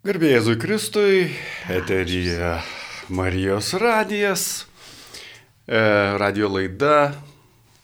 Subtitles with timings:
[0.00, 1.16] Garbėjai Jėzui Kristui,
[1.68, 2.54] eteryje
[3.12, 4.44] Marijos radijas,
[5.68, 5.76] e,
[6.16, 7.18] radio laida.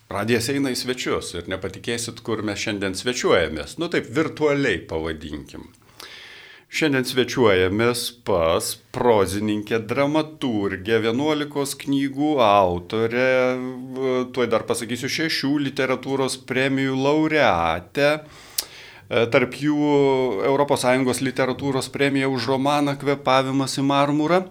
[0.09, 3.77] Radijas eina į svečius ir nepatikėsit, kur mes šiandien svečiuojamės.
[3.77, 5.69] Nu taip, virtualiai pavadinkim.
[6.73, 13.29] Šiandien svečiuojamės pas prozininkę, dramaturgę, 11 knygų autorę,
[14.33, 18.13] tuoj dar pasakysiu, šešių literatūros premijų laureatę
[19.09, 19.77] tarp jų
[20.47, 24.47] ES literatūros premija už romaną Kvepavimas į marmurą.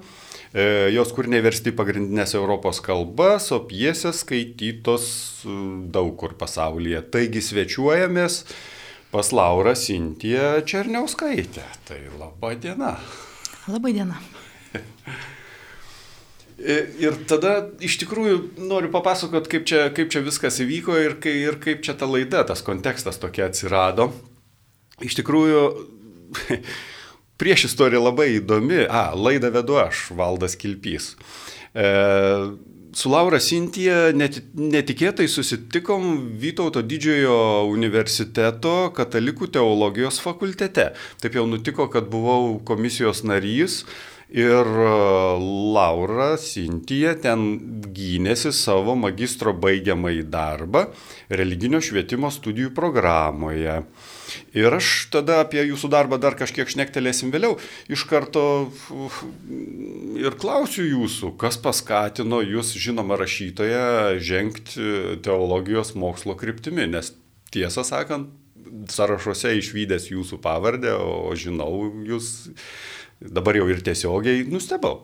[0.55, 5.07] E, jos kūriniai versti pagrindinės Europos kalbas, o pjesės skaitytos
[5.43, 5.55] e,
[5.91, 7.01] daug kur pasaulyje.
[7.11, 8.37] Taigi svečiuojamės
[9.11, 11.65] pas Laurą Sintiją Černiauskaitę.
[11.87, 12.93] Tai laba diena.
[13.67, 14.21] Labai diena.
[16.55, 21.59] Ir tada iš tikrųjų noriu papasakot, kaip čia, kaip čia viskas įvyko ir, kai, ir
[21.59, 24.13] kaip čia ta laida, tas kontekstas tokia atsirado.
[25.03, 25.63] Iš tikrųjų,
[27.41, 28.85] prieš istorija labai įdomi.
[28.87, 31.13] A, laidą vedu aš, Valdas Kilpys.
[31.75, 31.89] E,
[32.95, 36.07] su Laura Sintija net, netikėtai susitikom
[36.39, 40.93] Vytauto didžiojo universiteto katalikų teologijos fakultete.
[41.19, 43.83] Taip jau nutiko, kad buvau komisijos narys
[44.29, 44.89] ir e,
[45.75, 47.45] Laura Sintija ten
[47.95, 50.85] gynėsi savo magistro baigiamąjį darbą
[51.29, 53.81] religinio švietimo studijų programoje.
[54.57, 57.59] Ir aš tada apie jūsų darbą dar kažkiek šnektelėsim vėliau.
[57.91, 58.45] Iš karto
[60.17, 67.13] ir klausiu jūsų, kas paskatino jūs, žinoma, rašytoje žengti teologijos mokslo kryptimi, nes
[67.53, 68.33] tiesą sakant,
[68.91, 71.71] sąrašuose išvykęs jūsų pavardę, o žinau
[72.07, 72.49] jūs
[73.21, 75.03] dabar jau ir tiesiogiai nustebau.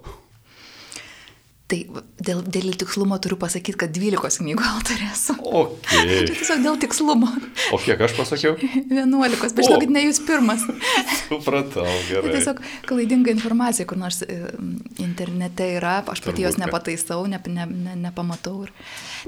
[1.71, 1.77] Tai
[2.19, 5.37] dėl, dėl tikslumo turiu pasakyti, kad 12 knygų autorė esu.
[5.39, 6.17] Okay.
[6.27, 7.29] Čia tiesiog dėl tikslumo.
[7.71, 8.57] O kiek aš pasakiau?
[8.91, 10.65] 11, bet žinokit, ne jūs pirmas.
[11.29, 12.25] Supratau, gerai.
[12.25, 14.41] Tai tiesiog klaidinga informacija, kur nors e,
[14.99, 18.65] internete yra, aš pati jos nepataisau, ne, ne, ne, nepamatau.
[18.67, 18.75] Ir...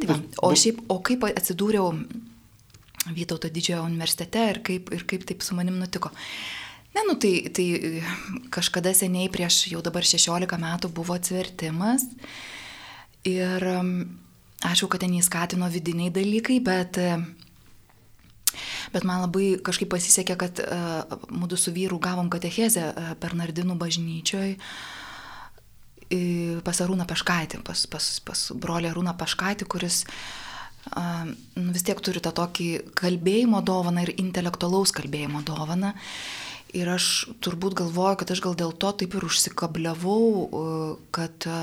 [0.04, 1.96] Tai va, o šiaip, o kaip atsidūriau
[3.04, 6.08] Vytauto didžiojo universitete ir kaip, ir kaip taip su manim nutiko.
[6.94, 8.04] Ne, nu tai, tai
[8.54, 12.06] kažkada seniai prieš jau dabar 16 metų buvo atsivertimas
[13.26, 13.66] ir
[14.64, 17.00] aišku, kad ten įskatino vidiniai dalykai, bet,
[18.94, 24.58] bet man labai kažkaip pasisekė, kad uh, mūdu su vyru gavom katechezę uh, Bernardinų bažnyčioj
[26.62, 31.26] pas Arūną Peškaitį, pas, pas, pas brolį Arūną Peškaitį, kuris uh,
[31.74, 35.96] vis tiek turi tą tokį kalbėjimo dovaną ir intelektualaus kalbėjimo dovaną.
[35.96, 37.08] Uh, Ir aš
[37.46, 40.62] turbūt galvoju, kad aš gal dėl to taip ir užsikabliavau, e,
[41.14, 41.58] kad e,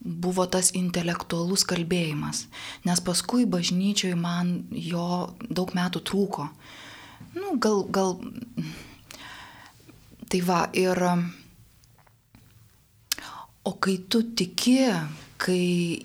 [0.00, 2.46] buvo tas intelektualus kalbėjimas.
[2.88, 6.48] Nes paskui bažnyčioj man jo daug metų trūko.
[7.36, 8.16] Nu, gal, gal.
[10.26, 11.02] Tai va, ir.
[13.66, 14.78] O kai tu tiki,
[15.42, 15.60] kai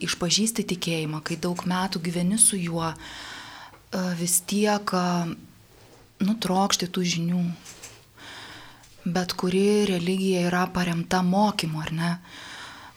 [0.09, 4.91] išpažįsti tikėjimą, kai daug metų gyveni su juo, e, vis tiek
[6.25, 7.43] nutrokšti tų žinių.
[9.11, 12.11] Bet kuri religija yra paremta mokymu, ar ne?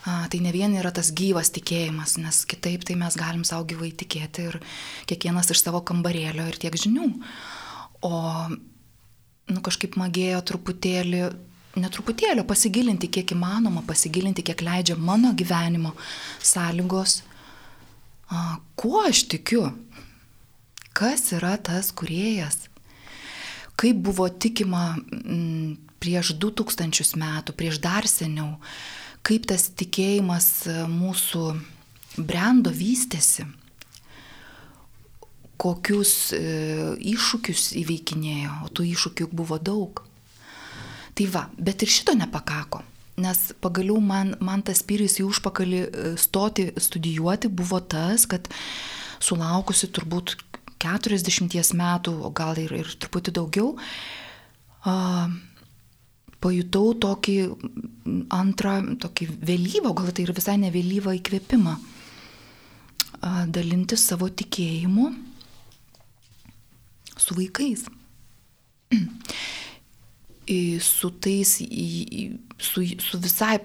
[0.04, 3.88] A, tai ne vien yra tas gyvas tikėjimas, nes kitaip tai mes galim savo gyvai
[3.96, 4.58] tikėti ir
[5.08, 7.06] kiekvienas iš savo kambarėlio ir tiek žinių.
[8.04, 8.18] O,
[9.48, 11.22] nu kažkaip magėjo truputėlį,
[11.80, 15.94] netruputėlį pasigilinti, kiek įmanoma, pasigilinti, kiek leidžia mano gyvenimo
[16.44, 17.22] sąlygos,
[18.28, 19.70] a, kuo aš tikiu,
[20.92, 22.66] kas yra tas kuriejas
[23.80, 28.58] kaip buvo tikima m, prieš 2000 metų, prieš dar seniau,
[29.24, 31.44] kaip tas tikėjimas e, mūsų
[32.20, 33.46] brendo vystėsi,
[35.60, 36.40] kokius e,
[37.14, 40.04] iššūkius įveikinėjo, o tų iššūkių buvo daug.
[41.14, 42.82] Tai va, bet ir šito nepakako,
[43.22, 48.50] nes pagaliau man, man tas pyris į užpakalį e, stoti studijuoti buvo tas, kad
[49.24, 50.36] sulaukusi turbūt
[50.82, 53.74] 40 metų, o gal ir, ir truputį daugiau,
[54.84, 54.94] a,
[56.44, 57.36] pajutau tokį
[58.34, 61.76] antrą, tokį vėlyvą, gal tai ir visai ne vėlyvą įkvėpimą,
[63.20, 65.10] a, dalintis savo tikėjimu
[67.16, 67.86] su vaikais.
[70.80, 71.56] su tais,
[72.58, 73.58] su, su visai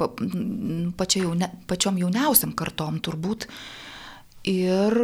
[0.97, 3.49] pačia jaune, pačiom jauniausiam kartom turbūt.
[4.47, 4.95] Ir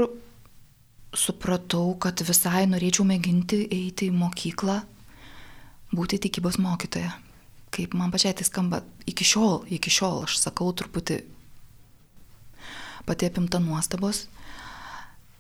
[1.20, 4.82] supratau, kad visai norėčiau mėginti eiti į mokyklą,
[5.96, 7.14] būti tikybos mokytoja.
[7.76, 11.22] Kaip man pačiai tai skamba iki šiol, iki šiol aš sakau truputį
[13.06, 14.26] pati apimta nuostabos,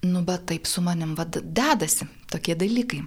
[0.05, 3.03] nu bet taip su manim vad dedasi tokie dalykai.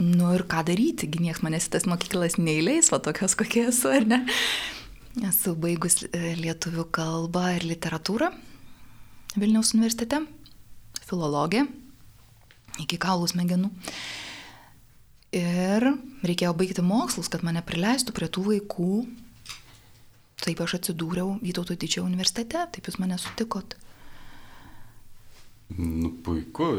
[0.00, 3.90] nu ir ką daryti, gi niekas manęs į tas mokyklas neįleis, va tokios kokie esu,
[3.92, 4.22] ar ne?
[5.28, 8.30] Esu baigus e, lietuvių kalbą ir literatūrą
[9.36, 10.22] Vilniaus universitete,
[11.06, 11.66] filologė,
[12.78, 13.70] iki kaulų smegenų.
[15.40, 15.86] Ir
[16.26, 18.94] reikėjo baigti mokslus, kad mane prileistų prie tų vaikų.
[20.40, 23.76] Taip aš atsidūriau Vytauto didžiojo universitete, taip jūs mane sutikot.
[25.76, 26.72] Nu, puiku,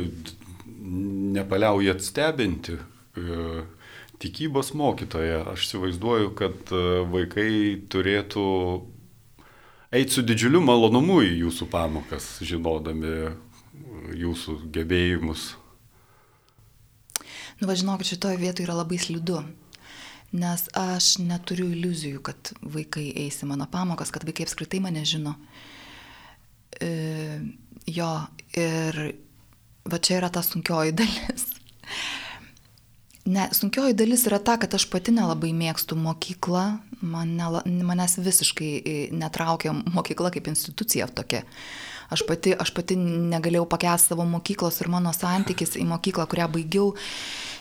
[1.38, 2.76] nepaliaujat stebinti.
[3.16, 3.64] E,
[4.20, 6.82] tikybos mokytoja, aš įsivaizduoju, kad e,
[7.14, 7.54] vaikai
[7.92, 8.48] turėtų
[9.96, 13.32] eiti su didžiuliu malonumu į jūsų pamokas, žinodami
[14.18, 15.54] jūsų gebėjimus.
[17.62, 19.44] Nu, važinokit, šitoje vietoje yra labai slidu.
[20.34, 25.36] Nes aš neturiu iliuzijų, kad vaikai eis į mano pamokas, kad vaikai apskritai mane žino.
[26.82, 26.90] E,
[27.86, 28.10] jo,
[28.58, 28.98] ir
[29.86, 31.46] va čia yra ta sunkioji dalis.
[33.30, 36.66] Ne, sunkioji dalis yra ta, kad aš pati nelabai mėgstu mokyklą,
[37.06, 41.46] man nela, manęs visiškai e, netraukia mokykla kaip institucija tokia.
[42.12, 46.90] Aš pati, aš pati negalėjau pakęsti savo mokyklos ir mano santykis į mokyklą, kurią baigiau,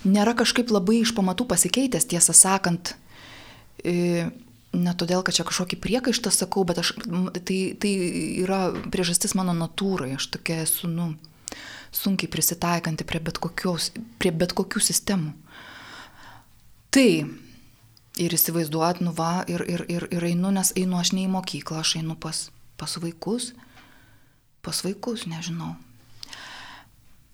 [0.02, 2.97] nėra kažkaip labai iš pamatų pasikeitęs, tiesą sakant.
[3.87, 4.26] E,
[4.75, 6.94] ne todėl, kad čia kažkokį priekaištą sakau, bet aš,
[7.47, 7.93] tai, tai
[8.43, 11.12] yra priežastis mano natūrai, aš tokia esu, nu,
[11.94, 15.32] sunkiai prisitaikanti prie bet, kokios, prie bet kokių sistemų.
[16.91, 17.08] Tai
[18.20, 21.82] ir įsivaizduot, nu va, ir, ir, ir, ir einu, nes einu aš ne į mokyklą,
[21.82, 22.49] aš einu pas,
[22.81, 23.52] pas vaikus,
[24.62, 25.75] pas vaikus, nežinau.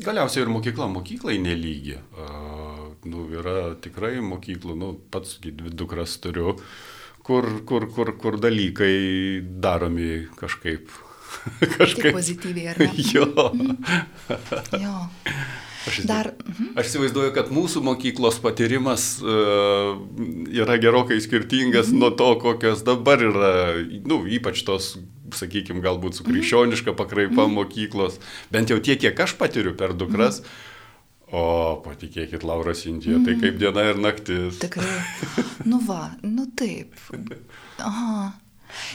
[0.05, 1.97] Galiausiai ir mokykla mokyklai nelygi.
[2.19, 6.59] Uh, nu, yra tikrai mokyklų, nu, pats dvi dukras turiu,
[7.27, 10.93] kur, kur, kur, kur dalykai daromi kažkaip
[11.77, 12.91] Kažkaip Tik pozityviai, ar ne?
[13.15, 13.27] Jo.
[14.81, 14.95] jo.
[15.87, 16.73] Aš, Dar, mhm.
[16.75, 19.95] aš įsivaizduoju, kad mūsų mokyklos patyrimas uh,
[20.51, 22.01] yra gerokai skirtingas mhm.
[22.03, 23.53] nuo to, kokios dabar yra,
[24.09, 24.97] nu, ypač tos,
[25.37, 26.33] sakykime, galbūt su mhm.
[26.33, 27.59] krikščioniška pakraipa mhm.
[27.61, 28.19] mokyklos,
[28.55, 30.43] bent jau tiek, kiek aš patiriu per dukras.
[30.43, 30.73] Mhm.
[31.35, 33.41] O patikėkit, Lauras Indija, tai mhm.
[33.41, 34.61] tai kaip diena ir naktis.
[34.63, 34.87] Tikrai.
[35.71, 36.95] Nu va, nu taip.
[37.83, 38.29] Aha.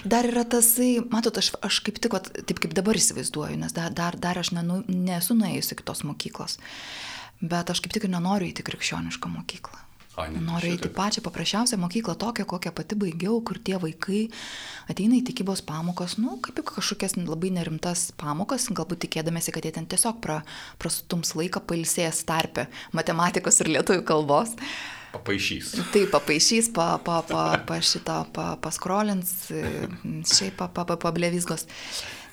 [0.06, 3.94] Dar yra tasai, matot, aš, aš kaip tik, vat, taip kaip dabar įsivaizduoju, nes dar,
[3.96, 6.58] dar, dar aš nenu, nesu nuėjusi kitos mokyklos,
[7.42, 9.91] bet aš kaip tik ir nenoriu įti krikščionišką mokyklą.
[10.22, 14.22] A, ne, Noriu eiti pačią paprasčiausią mokyklą, tokią, kokią pati baigiau, kur tie vaikai
[14.92, 19.74] ateina į tikybos pamokas, nu, kaip į kažkokias labai nerimtas pamokas, galbūt tikėdamėsi, kad jie
[19.76, 20.42] ten tiesiog pra,
[20.82, 24.56] prastums laiką pailsėjęs tarpę matematikos ir lietuvių kalbos.
[25.12, 25.74] Papaišys.
[25.92, 31.68] Taip, papaišys, pa, pa, pa, pa šitą, pa, paskrolins, šiaip pa, pa, pa, pablevizgos.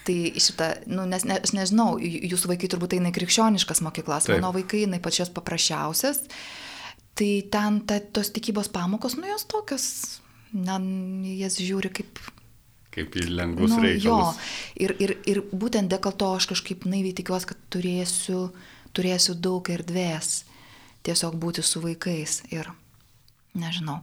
[0.07, 4.39] Tai šitą, nu, nes ne, aš nežinau, jūsų vaikai turbūt eina į krikščioniškas mokyklas, Taip.
[4.39, 6.23] mano vaikai eina pačios paprasčiausias.
[7.19, 9.87] Tai ten ta, tos tikybos pamokos, nu jos tokios,
[10.55, 10.79] na,
[11.39, 12.21] jas žiūri kaip
[12.99, 14.39] kaip į lengvus nu, reikalus.
[14.39, 18.49] Jo, ir, ir, ir būtent dėl to aš kažkaip naiviai tikiuosi, kad turėsiu,
[18.97, 20.43] turėsiu daug erdvės
[21.07, 22.71] tiesiog būti su vaikais ir
[23.59, 24.01] nežinau.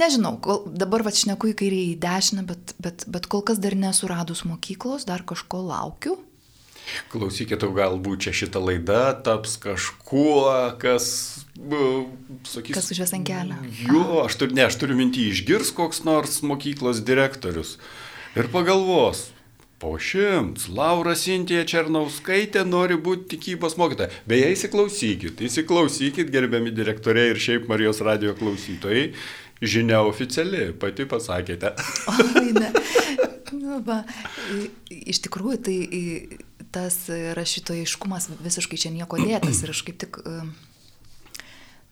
[0.00, 3.76] Nežinau, kol, dabar va šneku į kairį į dešinę, bet, bet, bet kol kas dar
[3.78, 6.16] nesuradus mokyklos, dar kažko laukiu.
[7.12, 10.48] Klausykit, galbūt čia šita laida taps kažkuo,
[10.82, 11.06] kas,
[12.48, 12.76] sakys.
[12.76, 13.60] Kas užves ant kelio.
[13.86, 17.78] Jo, aš, tur, ne, aš turiu mintį, išgirs koks nors mokyklos direktorius
[18.34, 19.28] ir pagalvos,
[19.84, 24.06] Po šimts, Laura Sintija Černauskaitė nori būti tikybos mokytoja.
[24.30, 29.10] Beje, įsiklausykit, įsiklausykit, gerbiami direktoriai ir šiaip Marijos radio klausytojai.
[29.60, 31.74] Žinia oficiali, pati pasakėte.
[32.14, 32.70] Oi, ne.
[33.54, 34.00] Nu, va,
[34.88, 35.76] iš tikrųjų, tai
[36.74, 36.96] tas
[37.38, 40.42] rašytojiškumas visiškai čia nieko dėtas ir aš kaip tik uh,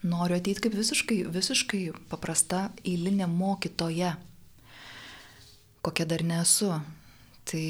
[0.02, 4.16] noriu ateiti kaip visiškai, visiškai paprasta eilinė mokytoja,
[5.86, 6.72] kokia dar nesu.
[7.48, 7.64] Tai,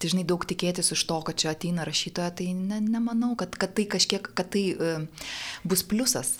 [0.00, 3.74] tai žinai, daug tikėtis iš to, kad čia ateina rašytoja, tai ne, nemanau, kad, kad
[3.76, 5.28] tai kažkiek, kad tai uh,
[5.64, 6.38] bus pliusas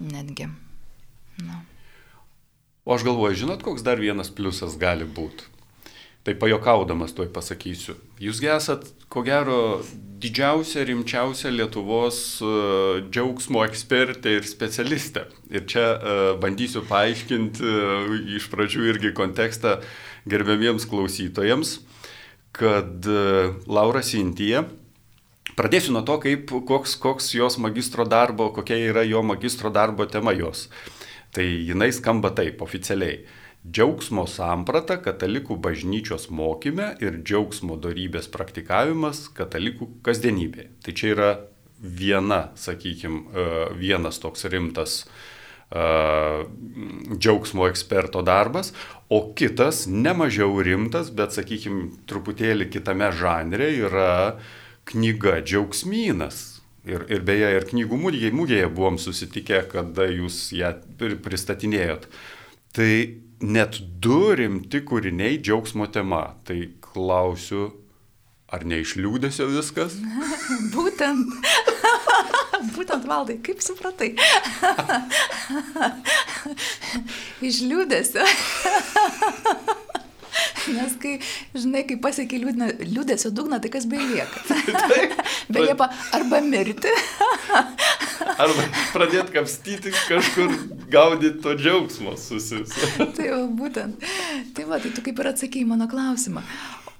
[0.00, 0.48] netgi.
[1.42, 1.62] Na.
[2.84, 5.51] O aš galvoju, žinot, koks dar vienas pliusas gali būti?
[6.22, 7.96] Tai pajokaudamas tuoj pasakysiu.
[8.22, 9.56] Jūsgi esat, ko gero,
[10.22, 15.24] didžiausia, rimčiausia Lietuvos uh, džiaugsmo ekspertė ir specialistė.
[15.50, 19.80] Ir čia uh, bandysiu paaiškinti uh, iš pradžių irgi kontekstą
[20.30, 21.80] gerbiamiems klausytojams,
[22.54, 23.08] kad
[23.66, 24.62] Laura Sintija
[25.52, 30.32] Pradėsiu nuo to, kaip, koks, koks jos magistro darbo, kokia yra jo magistro darbo tema
[30.32, 30.68] jos.
[31.32, 33.20] Tai jinai skamba taip oficialiai
[33.62, 40.70] Džiaugsmo samprata katalikų bažnyčios mokyme ir džiaugsmo darybės praktikavimas katalikų kasdienybėje.
[40.82, 41.30] Tai čia yra
[41.82, 43.46] viena, sakykime,
[43.78, 45.22] vienas toks rimtas uh,
[47.18, 48.72] džiaugsmo eksperto darbas,
[49.08, 54.40] o kitas, nemažiau rimtas, bet, sakykime, truputėlį kitame žanre yra
[54.90, 56.48] knyga Džiaugsmynas.
[56.82, 62.08] Ir, ir beje, ir knygų mūgėje, mūgėje buvom susitikę, kada jūs ją pristatinėjot.
[62.72, 62.92] Tai
[63.44, 66.22] net du rimti kūriniai džiaugsmo tema.
[66.48, 67.66] Tai klausiu,
[68.48, 69.98] ar neišliūdėsio viskas?
[70.74, 71.34] Būtent.
[72.76, 74.14] Būtent valdai, kaip supratai?
[77.48, 78.24] Išliūdėsio.
[80.72, 81.16] Nes kai,
[81.58, 84.44] žinai, kai pasiekia liūdėsio dugną, tai kas belieka?
[85.52, 86.92] Belieka arba mirti.
[88.36, 90.54] Arba pradėti kapstyti kažkur,
[90.92, 92.76] gaudyti to džiaugsmo susis.
[93.16, 94.06] tai va, būtent.
[94.56, 96.44] Tai va, tai tu kaip ir atsakėjai mano klausimą.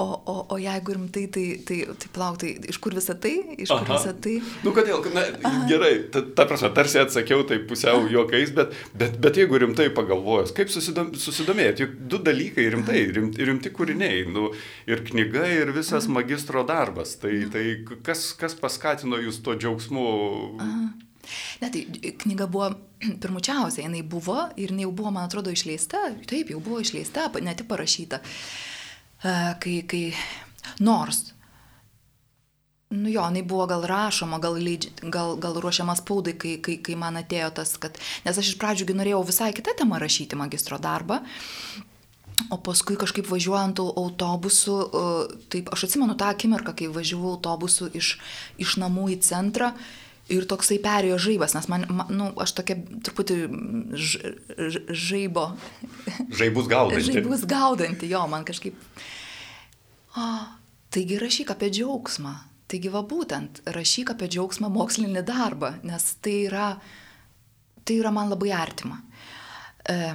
[0.03, 3.35] O, o, o jeigu rimtai, tai, tai, tai plauk, tai iš kur visą tai?
[3.61, 3.99] Iš kur Aha.
[3.99, 4.35] visą tai?
[4.65, 5.25] Nu kodėl, na,
[5.71, 10.55] gerai, ta, ta prasme, tarsi atsakiau tai pusiau juokais, bet, bet, bet jeigu rimtai pagalvojus,
[10.57, 14.49] kaip susidom, susidomėjot, juk du dalykai rimtai, rimti, rimti kūriniai, nu,
[14.91, 17.67] ir knyga, ir visas magistro darbas, tai, tai
[18.07, 20.09] kas, kas paskatino jūs to džiaugsmu?
[21.63, 21.87] Ne, tai
[22.25, 22.73] knyga buvo
[23.23, 27.55] pirmučiausia, jinai buvo ir jinai jau buvo, man atrodo, išleista, taip, jau buvo išleista, ne
[27.57, 28.21] tik parašyta,
[29.23, 30.03] E, kai, kai
[30.83, 31.21] nors,
[32.91, 36.97] nu jo, jinai buvo gal rašoma, gal, leidž, gal, gal ruošiama spaudai, kai, kai, kai
[36.99, 41.23] man atėjo tas, kad, nes aš iš pradžiųgi norėjau visai kitą temą rašyti magistro darbą,
[42.51, 47.91] O paskui kažkaip važiuojant au- autobusu, e, taip, aš atsimenu tą akimirką, kai važiavau autobusu
[47.95, 48.17] iš,
[48.59, 49.69] iš namų į centrą
[50.31, 52.77] ir toksai perėjo žaibas, nes man, man nu, aš tokia
[53.07, 53.37] truputį
[53.99, 55.49] ž, ž, žaibo,
[56.39, 57.03] Žaibus gaudai.
[57.07, 58.79] žaibus gaudanti, jo, man kažkaip.
[60.17, 60.27] O,
[60.93, 62.35] taigi rašyk apie džiaugsmą.
[62.73, 66.69] Taigi va būtent, rašyk apie džiaugsmą mokslinį darbą, nes tai yra,
[67.85, 69.03] tai yra man labai artima.
[69.85, 70.15] E,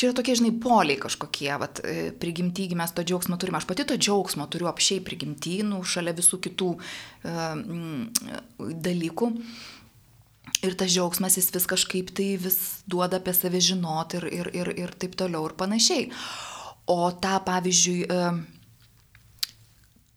[0.00, 3.58] Čia yra tokie, žinai, poliai kažkokie, vat, e, prigimtygi mes to džiaugsmo turime.
[3.60, 6.70] Aš pati to džiaugsmo turiu apšiai prigimtynų, šalia visų kitų
[7.28, 8.06] mm,
[8.86, 9.28] dalykų.
[10.64, 12.56] Ir tas džiaugsmas jis vis kažkaip tai vis
[12.88, 16.08] duoda apie save žinot ir, ir, ir, ir taip toliau ir panašiai.
[16.90, 18.32] O tą, pavyzdžiui, e,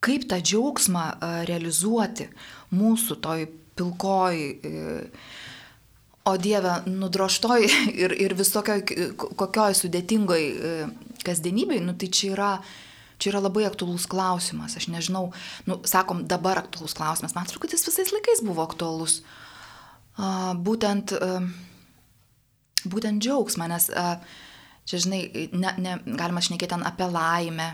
[0.04, 2.28] kaip tą džiaugsmą e, realizuoti
[2.76, 3.46] mūsų toj
[3.78, 4.98] pilkoj, e,
[6.24, 7.68] o Dieve, nudroštoj
[8.04, 8.84] ir, ir visokioj
[9.18, 10.74] kokioj sudėtingoj e,
[11.26, 12.52] kasdienybei, nu tai čia yra,
[13.20, 14.78] čia yra labai aktuolus klausimas.
[14.80, 15.30] Aš nežinau,
[15.70, 19.22] nu, sakom, dabar aktuolus klausimas, man atrodo, kad jis visais laikais buvo aktuolus.
[20.64, 21.32] Būtent, e,
[22.86, 24.20] būtent džiaugsmą, nes a,
[24.88, 25.24] čia, žinai,
[25.56, 27.74] ne, ne, galima šnekėti ten apie laimę.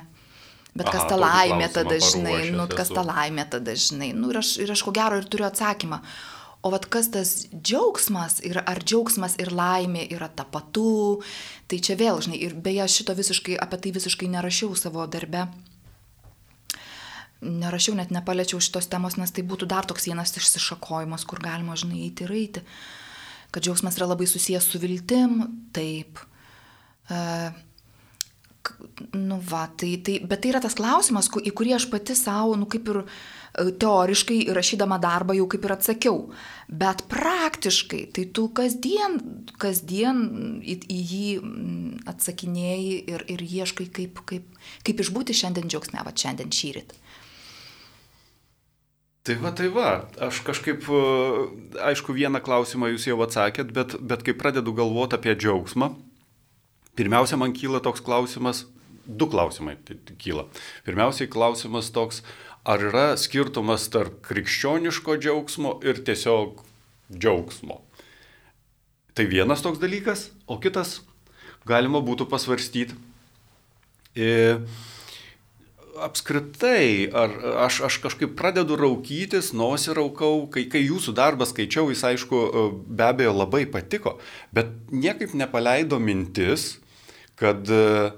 [0.77, 4.11] Bet Aha, kas ta laimė tada, žinai, nu, kas ta laimė tada, žinai.
[4.15, 5.97] Nu, ir, aš, ir aš ko gero ir turiu atsakymą.
[6.61, 11.21] O vad kas tas džiaugsmas ir ar džiaugsmas ir laimė yra tapatu,
[11.71, 15.45] tai čia vėl, žinai, ir beje, šito visiškai, apie tai visiškai nerašiau savo darbe.
[17.39, 22.01] Nerašiau, net nepaliečiau šitos temos, nes tai būtų dar toks vienas išsišakojimas, kur galima, žinai,
[22.09, 22.65] eiti ir eiti.
[23.55, 25.39] Kad džiaugsmas yra labai susijęs su viltim,
[25.71, 26.19] taip.
[27.07, 32.59] K- nu va, tai, tai, bet tai yra tas klausimas, į kurį aš pati savo,
[32.59, 33.07] nu kaip ir e,
[33.53, 36.17] teoriškai rašydama darbą jau kaip ir atsakiau.
[36.69, 39.17] Bet praktiškai, tai tu kasdien,
[39.61, 40.21] kasdien
[40.61, 46.13] į, į jį mm, atsakinėjai ir, ir ieškai, kaip, kaip, kaip išbūti šiandien džiaugsme, va
[46.13, 46.93] šiandien šyrit.
[49.29, 49.89] Tai va, tai va,
[50.25, 55.35] aš kažkaip, e, aišku, vieną klausimą jūs jau atsakėt, bet, bet kai pradedu galvoti apie
[55.35, 55.91] džiaugsmą,
[56.97, 58.63] pirmiausia, man kyla toks klausimas,
[59.05, 60.47] du klausimai tai- tai kyla.
[60.85, 62.23] Pirmiausiai klausimas toks,
[62.67, 66.63] ar yra skirtumas tarp krikščioniško džiaugsmo ir tiesiog
[67.13, 67.81] džiaugsmo.
[69.15, 70.99] Tai vienas toks dalykas, o kitas
[71.67, 72.95] galima būtų pasvarstyti.
[74.15, 74.59] E,
[75.99, 77.33] apskritai, ar
[77.65, 82.41] aš, aš kažkaip pradedu raukytis, nosį raukau, kai, kai jūsų darbą skaičiau, jis aišku
[82.87, 84.17] be abejo labai patiko,
[84.55, 86.77] bet niekaip nepaleido mintis,
[87.39, 88.11] kad e,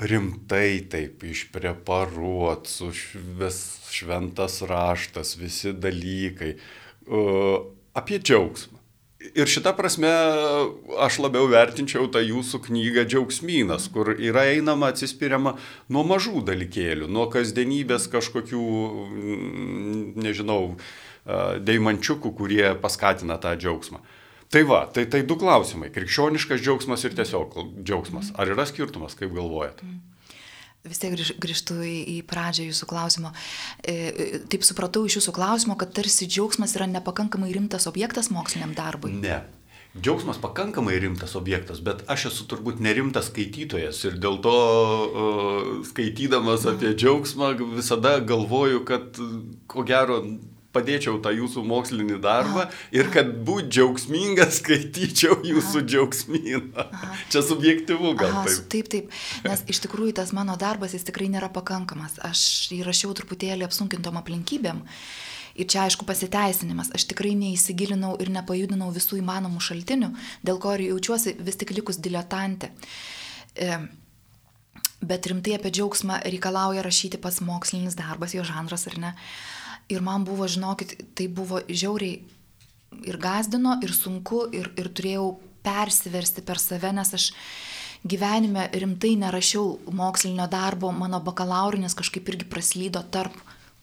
[0.00, 2.90] rimtai taip išpreparuot, su
[3.38, 3.58] vis
[3.92, 6.54] šventas raštas, visi dalykai,
[7.98, 8.82] apie džiaugsmą.
[9.38, 10.10] Ir šitą prasme
[11.04, 15.52] aš labiau vertinčiau tą jūsų knygą Džiaugsmynas, kur yra einama atsispiriama
[15.94, 18.64] nuo mažų dalykėlių, nuo kasdienybės kažkokių,
[19.06, 20.74] mm, nežinau,
[21.62, 24.02] deimančiukų, kurie paskatina tą džiaugsmą.
[24.52, 25.88] Tai va, tai, tai du klausimai.
[25.94, 28.34] Krikščioniškas džiaugsmas ir tiesiog džiaugsmas.
[28.36, 29.80] Ar yra skirtumas, kaip galvojat?
[30.82, 33.32] vis tiek grįžtu į, į pradžią jūsų klausimo.
[33.86, 38.74] E, e, taip supratau iš jūsų klausimo, kad tarsi džiaugsmas yra nepakankamai rimtas objektas moksliniam
[38.74, 39.14] darbui.
[39.22, 39.44] Ne.
[39.92, 46.64] Džiaugsmas pakankamai rimtas objektas, bet aš esu turbūt nerimtas skaitytojas ir dėl to uh, skaitydamas
[46.70, 49.20] apie džiaugsmą visada galvoju, kad
[49.68, 50.22] ko gero
[50.72, 56.86] padėčiau tą jūsų mokslinį darbą ir kad būt džiaugsmingas skaityčiau jūsų aha, džiaugsmyną.
[56.86, 57.16] Aha.
[57.32, 58.68] Čia subjektivu gal aha, taip.
[58.72, 59.18] Taip, taip.
[59.46, 62.18] Nes iš tikrųjų tas mano darbas jis tikrai nėra pakankamas.
[62.24, 64.82] Aš jį rašiau truputėlį apsunkintom aplinkybėm.
[65.52, 70.08] Ir čia aišku pasiteisinimas, aš tikrai neįsigilinau ir nepajudinau visų įmanomų šaltinių,
[70.48, 72.70] dėl ko ir jaučiuosi vis tik likus diletantė.
[73.52, 73.76] E,
[75.04, 79.12] bet rimtai apie džiaugsmą reikalauja rašyti pats mokslinis darbas, jo žanras ar ne.
[79.90, 82.22] Ir man buvo, žinokit, tai buvo žiauriai
[83.08, 85.26] ir gazdino, ir sunku, ir, ir turėjau
[85.64, 87.30] persiversti per save, nes aš
[88.06, 93.36] gyvenime rimtai nerašiau mokslinio darbo, mano bakalaurinis kažkaip irgi praslydo tarp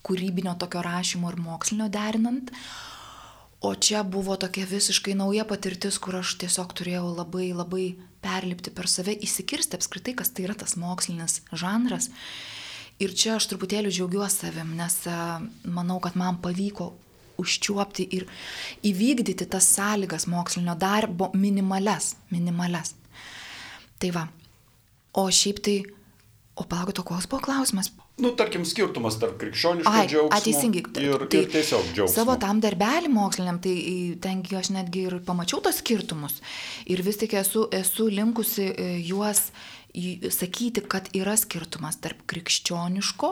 [0.05, 2.51] kūrybinio tokio rašymo ir mokslinio derinant.
[3.59, 7.87] O čia buvo tokia visiškai nauja patirtis, kur aš tiesiog turėjau labai labai
[8.23, 12.07] perlipti per save, įsikirsti apskritai, kas tai yra tas mokslinis žanras
[12.99, 15.19] Ir čia aš truputėlį džiaugiuosi savim, nes e,
[15.71, 16.91] manau, kad man pavyko
[17.39, 18.25] užčiuopti ir
[18.85, 22.95] įvykdyti tas sąlygas mokslinio darbo minimales, minimales.
[23.99, 24.27] Tai va.
[25.19, 25.77] O šiaip tai,
[26.59, 27.91] o palaukit, o koks buvo klausimas?
[28.19, 32.11] Nu, tarkim, skirtumas tarp krikščioniško džiaugsmo ateisingai, ir, tai, ir tiesiog džiaugsmo.
[32.11, 33.75] Savo tam darbelį moksliniam, tai
[34.23, 36.41] tengi aš netgi ir pamačiau tos skirtumus.
[36.91, 39.45] Ir vis tik esu, esu linkusi e, juos
[40.31, 43.31] sakyti, kad yra skirtumas tarp krikščioniško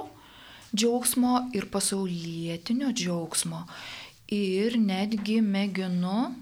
[0.76, 3.64] džiaugsmo ir pasaulietinio džiaugsmo.
[4.34, 6.34] Ir netgi mėginu,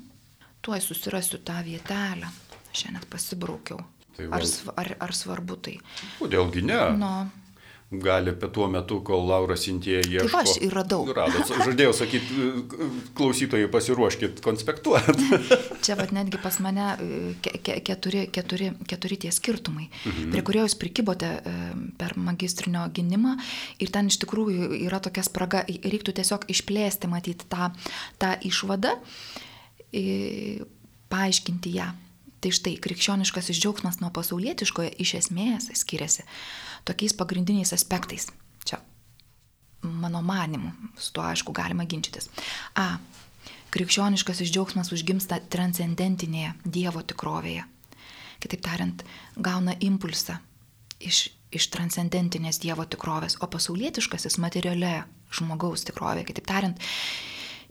[0.66, 2.32] tuoj susirasiu tą vietelę.
[2.76, 3.84] Šiandien pasibraukiau.
[4.16, 4.46] Tai ar,
[4.80, 5.76] ar, ar svarbu tai?
[6.18, 6.80] Kodėlgi ne?
[6.98, 7.12] Nu,
[7.92, 10.30] gali tuo metu, kol Laura Sintėje ieško.
[10.32, 11.06] Taip aš ir radau.
[11.14, 11.52] Radot.
[11.54, 12.48] Žadėjau sakyti,
[13.18, 15.28] klausytojai pasiruoškit konspektuoti.
[15.86, 16.88] Čia vad netgi pas mane
[17.46, 20.34] ke keturi, keturi, keturi tie skirtumai, mhm.
[20.34, 21.30] prie kurio jūs prikibote
[22.00, 23.36] per magistrinio gynimą
[23.78, 27.70] ir ten iš tikrųjų yra tokia spraga, reiktų tiesiog išplėsti, matyti tą,
[28.22, 28.98] tą išvadą,
[31.14, 31.92] paaiškinti ją.
[32.44, 36.26] Tai štai, krikščioniškasis džiaugsmas nuo pasaulietiškojo iš esmės skiriasi
[36.86, 38.30] tokiais pagrindiniais aspektais.
[38.66, 38.80] Čia
[39.82, 42.30] mano manimu, su tuo aišku galima ginčytis.
[42.76, 42.98] A.
[43.76, 47.66] Krikščioniškasis džiaugsmas užgimsta transcendentinėje Dievo tikrovėje.
[48.40, 49.02] Kitaip tariant,
[49.36, 50.38] gauna impulsą
[51.04, 55.04] iš, iš transcendentinės Dievo tikrovės, o pasaulietiškasis materialioje
[55.36, 56.30] žmogaus tikrovėje.
[56.30, 56.88] Kitaip tariant,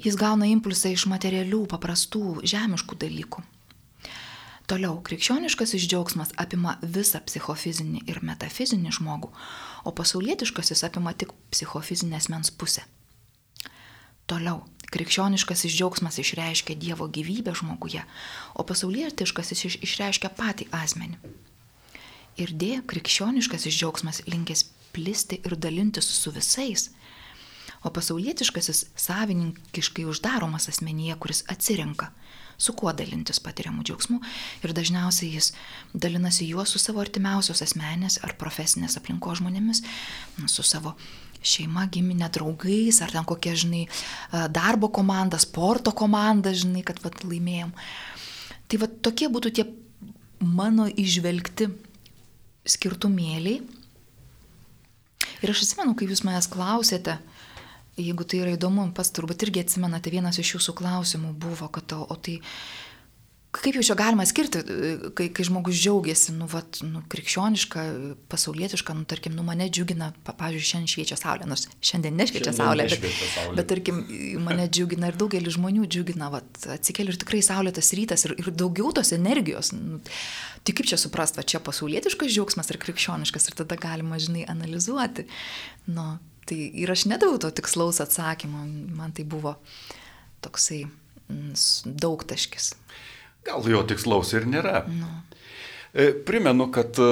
[0.05, 3.45] jis gauna impulsą iš materialių, paprastų, žemiškų dalykų.
[4.65, 9.29] Toliau, krikščioniškasis džiaugsmas apima visą psichofizinį ir metafizinį žmogų,
[9.85, 12.87] o pasaulietiškasis apima tik psichofizinės mens pusę.
[14.25, 18.07] Toliau, krikščioniškasis džiaugsmas išreiškia Dievo gyvybę žmoguje,
[18.57, 21.21] o pasaulietiškasis iš, išreiškia patį asmenį.
[22.41, 24.65] Ir D, krikščioniškasis džiaugsmas linkęs
[24.97, 26.89] plisti ir dalintis su visais,
[27.85, 32.15] o pasaulietiškasis savininkiškai uždaromas asmenyje, kuris atsirenka
[32.59, 34.21] su kuo dalintis patiriamų džiaugsmų
[34.65, 35.53] ir dažniausiai jis
[35.95, 39.85] dalinasi juos su savo artimiausios asmenės ar profesinės aplinkos žmonėmis,
[40.47, 40.95] su savo
[41.45, 43.85] šeima, giminė, draugais, ar ten kokia, žinai,
[44.55, 47.75] darbo komanda, sporto komanda, žinai, kad vat, laimėjom.
[48.69, 49.67] Tai vat tokie būtų tie
[50.41, 51.69] mano išvelgti
[52.65, 53.61] skirtumėliai.
[55.45, 57.19] Ir aš atsimenu, kai jūs manęs klausėte,
[58.01, 62.03] Jeigu tai yra įdomu, pas turbūt irgi atsimenate, vienas iš jūsų klausimų buvo, kad o,
[62.11, 62.41] o tai
[63.55, 64.61] kaip jau čia galima skirti,
[65.17, 67.85] kai, kai žmogus džiaugiasi, nu, vat, nu, krikščioniška,
[68.33, 72.89] pasaulietiška, nu, tarkim, nu, mane džiugina, pavyzdžiui, šiandien šviečia saulė, nors šiandien nešviečia šiandien saulė,
[72.91, 73.57] bet, saulė.
[73.61, 74.03] bet, tarkim,
[74.45, 78.91] mane džiugina ir daugelis žmonių džiugina, vat, atsikeli ir tikrai saulėtas rytas ir, ir daugiau
[78.97, 79.71] tos energijos.
[79.77, 80.03] Nu,
[80.65, 85.29] tai kaip čia suprast, va čia pasaulietiškas džiaugsmas ar krikščioniškas ir tada galima, žinai, analizuoti.
[85.95, 89.57] Nu, Tai ir aš nedaviau to tikslaus atsakymo, man tai buvo
[90.45, 91.55] toksai mm,
[92.05, 92.75] daugtaškis.
[93.45, 94.85] Gal jo tikslaus ir nėra.
[94.89, 95.09] Nu.
[95.95, 97.07] E, primenu, kad e,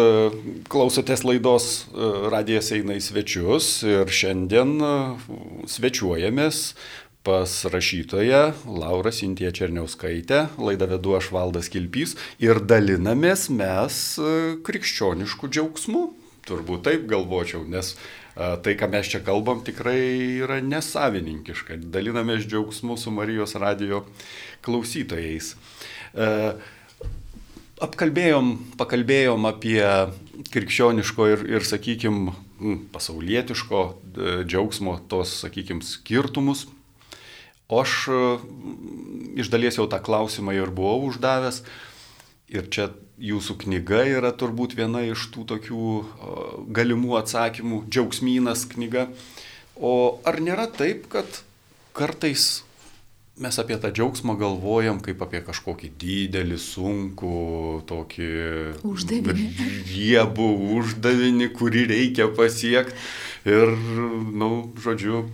[0.73, 4.73] klausotės laidos e, Radijas eina į svečius ir šiandien
[5.71, 6.65] svečiuojamės
[7.23, 14.01] pas rašytoją Laurą Sintė Černiauskaitę, laidą vedu aš Valdas Kilpys ir dalinamės mes
[14.67, 16.03] krikščioniškų džiaugsmų,
[16.51, 17.95] turbūt taip galvočiau, nes
[18.35, 21.77] tai, ką mes čia kalbam, tikrai yra nesavininkiška.
[21.93, 24.05] Dalinamės džiaugsmu su Marijos radio
[24.65, 25.55] klausytojais.
[27.83, 29.83] Apkalbėjom, pakalbėjom apie
[30.55, 32.33] krikščioniško ir, ir sakykime,
[32.95, 33.83] pasaulietiško
[34.47, 36.69] džiaugsmo, tos, sakykime, skirtumus.
[37.73, 38.07] O aš
[39.37, 41.63] iš dalies jau tą klausimą ir buvau uždavęs.
[42.53, 45.87] Ir čia jūsų knyga yra turbūt viena iš tų tokių
[46.75, 49.09] galimų atsakymų, džiaugsmynas knyga.
[49.77, 51.43] O ar nėra taip, kad
[51.97, 52.63] kartais
[53.43, 57.39] mes apie tą džiaugsmą galvojam kaip apie kažkokį didelį, sunkų,
[57.89, 58.29] tokį
[58.87, 59.47] uždavinį.
[59.89, 62.97] Riebų uždavinį, kurį reikia pasiekti.
[63.49, 65.25] Ir, na, nu, žodžiu,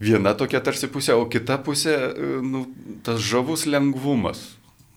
[0.00, 1.96] viena tokia tarsi pusė, o kita pusė,
[2.46, 2.64] nu,
[3.04, 4.46] tas žavus lengvumas.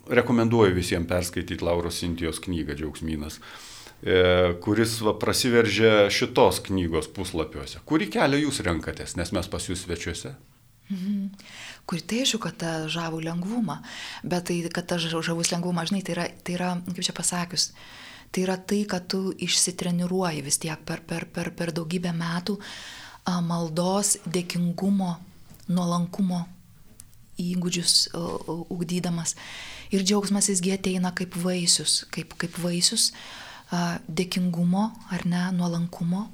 [0.10, 7.84] Rekomenduoju visiems perskaityti Lauros Sintijos knygą Džiaugsmynas e, kuris va, prasiveržia šitos knygos puslapiuose.
[7.86, 10.36] Kurį kelią jūs renkatės, nes mes pas jūs svečiuose?
[10.89, 11.28] Mhm
[11.89, 13.80] kuri tai aišku, kad tą žavų lengvumą,
[14.22, 17.72] bet tai, kad tas žavus lengvumas, žinai, tai yra, tai yra, kaip čia pasakius,
[18.30, 23.39] tai yra tai, kad tu išsitreniruoji vis tiek per, per, per, per daugybę metų a,
[23.41, 25.15] maldos, dėkingumo,
[25.74, 26.43] nuolankumo
[27.41, 27.95] įgūdžius
[28.69, 29.34] ugdydamas.
[29.89, 33.10] Ir džiaugsmas jisgi ateina kaip vaisius, kaip, kaip vaisius
[33.69, 36.28] dėkingumo ar ne, nuolankumo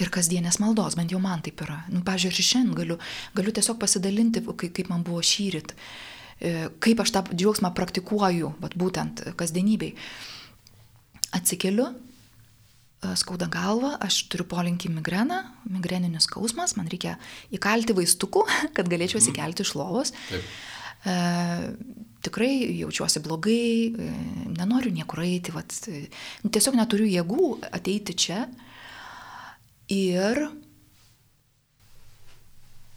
[0.00, 1.82] ir kasdienės maldos, bent jau man taip yra.
[1.92, 2.96] Nu, pažiūrėjau, ir šiandien galiu,
[3.36, 5.74] galiu tiesiog pasidalinti, kaip, man buvo šyrit,
[6.40, 9.92] e, kaip aš tą džiaugsmą praktikuoju, vat, būtent kasdienybei.
[11.38, 17.16] Atsikeliu, e, skauda galva, aš turiu polinkį migreną, migreninis skausmas, man reikia
[17.54, 19.26] įkalti vaistukų, kad galėčiau mhm.
[19.28, 20.16] įsikelti iš lovos.
[20.30, 20.52] Taip.
[22.24, 24.12] E, tikrai jaučiuosi blogai, e,
[24.56, 25.76] nenoriu niekur eiti, vat,
[26.48, 28.46] tiesiog neturiu jėgų ateiti čia
[29.92, 30.38] Ir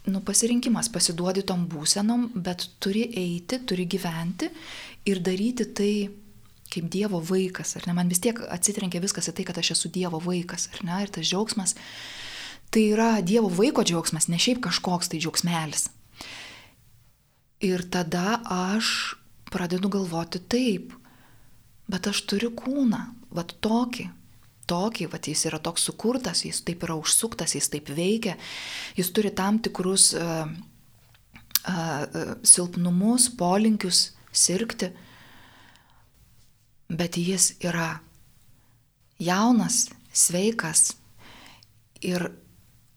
[0.08, 4.48] nu, pasirinkimas pasiduodi tom būsenom, bet turi eiti, turi gyventi
[5.04, 5.92] ir daryti tai
[6.68, 7.94] kaip Dievo vaikas, ar ne?
[7.96, 11.02] Man vis tiek atsitrenkia viskas į tai, kad aš esu Dievo vaikas, ar ne?
[11.04, 11.76] Ir tas džiaugsmas,
[12.72, 15.88] tai yra Dievo vaiko džiaugsmas, ne šiaip kažkoks tai džiaugsmelis.
[17.64, 19.17] Ir tada aš
[19.52, 20.92] pradedu galvoti taip,
[21.88, 23.00] bet aš turiu kūną,
[23.34, 24.08] vad tokį,
[24.68, 28.36] tokį, va, jis yra toks sukurtas, jis taip yra užsuktas, jis taip veikia,
[28.98, 30.48] jis turi tam tikrus uh,
[31.68, 34.92] uh, silpnumus, polinkius sirgti,
[36.88, 37.98] bet jis yra
[39.20, 40.92] jaunas, sveikas
[42.04, 42.30] ir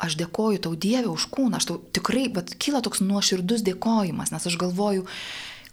[0.02, 4.48] aš dėkoju tau Dievę už kūną, aš tau tikrai, bet kyla toks nuoširdus dėkojimas, nes
[4.50, 5.06] aš galvoju,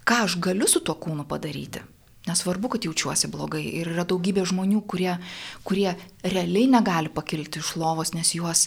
[0.09, 1.85] ką aš galiu su tuo kūnu padaryti.
[2.29, 3.63] Nesvarbu, kad jaučiuosi blogai.
[3.81, 5.15] Ir yra daugybė žmonių, kurie,
[5.65, 5.95] kurie
[6.25, 8.67] realiai negali pakilti iš lovos, nes juos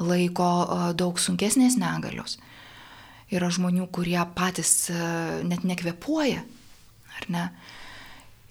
[0.00, 0.48] laiko
[0.96, 2.38] daug sunkesnės negalios.
[3.32, 4.90] Yra žmonių, kurie patys
[5.48, 6.44] net nekvepuoja,
[7.18, 7.46] ar ne?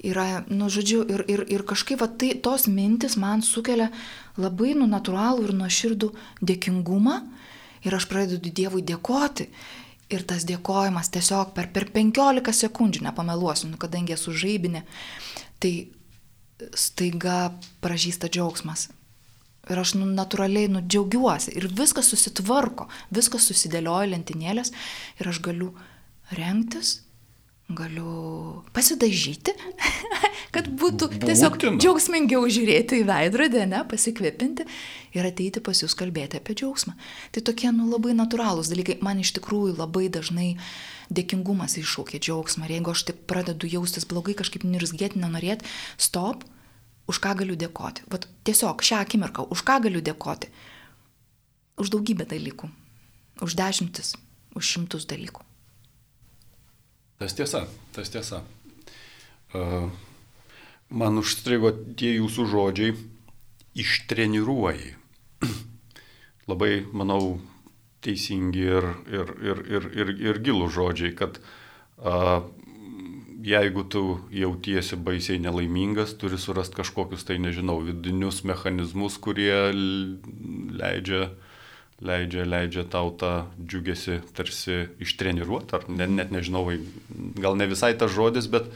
[0.01, 3.91] Yra, nu, žodžiu, ir, ir, ir kažkaip va, tai, tos mintis man sukelia
[4.41, 6.09] labai nu, natūralų ir nuoširdų
[6.41, 7.19] dėkingumą
[7.85, 9.45] ir aš pradedu Dievui dėkoti
[10.11, 14.83] ir tas dėkojimas tiesiog per, per 15 sekundžių, nepameluosiu, nu, kadangi esu žaibinė,
[15.61, 15.73] tai
[16.77, 18.89] staiga pražįsta džiaugsmas.
[19.69, 24.73] Ir aš nu, natūraliai nu, džiaugiuosi ir viskas susitvarko, viskas susidėlioja lentynėlės
[25.21, 25.71] ir aš galiu
[26.37, 26.99] rengtis,
[27.77, 29.53] galiu pasidažyti,
[30.55, 31.81] kad būtų tiesiog Būtina.
[31.81, 34.65] džiaugsmingiau žiūrėti į veidrodį, ne, pasikvėpinti
[35.17, 36.95] ir ateiti pas jūs kalbėti apie džiaugsmą.
[37.35, 38.99] Tai tokie, nu, labai natūralūs dalykai.
[39.05, 40.55] Man iš tikrųjų labai dažnai
[41.11, 42.67] dėkingumas iššaukia džiaugsmą.
[42.67, 45.67] Ir jeigu aš tik pradedu jaustis blogai, kažkaip nirzgėti, nenorėti,
[45.99, 46.45] stop,
[47.11, 48.07] už ką galiu dėkoti.
[48.11, 50.51] Vat tiesiog šią akimirką, už ką galiu dėkoti.
[51.81, 52.69] Už daugybę dalykų.
[53.41, 54.13] Už dešimtis,
[54.55, 55.50] už šimtus dalykų.
[57.21, 58.39] Tas tiesa, tas tiesa.
[60.89, 62.95] Man užstrigo tie jūsų žodžiai
[63.77, 64.95] ištreniruoji.
[66.49, 67.35] Labai, manau,
[68.01, 71.37] teisingi ir, ir, ir, ir, ir, ir gilų žodžiai, kad
[72.01, 72.41] a,
[73.45, 74.03] jeigu tu
[74.33, 79.69] jautiesi baisiai nelaimingas, turi surasti kažkokius tai, nežinau, vidinius mechanizmus, kurie
[80.73, 81.27] leidžia
[82.01, 86.65] leidžia, leidžia tau tą džiugesi tarsi ištreniruoti, ar net, net nežinau,
[87.37, 88.67] gal ne visai tas žodis, bet,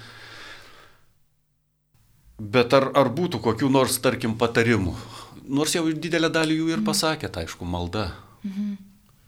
[2.39, 4.95] bet ar, ar būtų kokių nors, tarkim, patarimų.
[5.45, 8.11] Nors jau didelę dalį jų ir pasakėt, aišku, malda.
[8.45, 8.73] Mhm.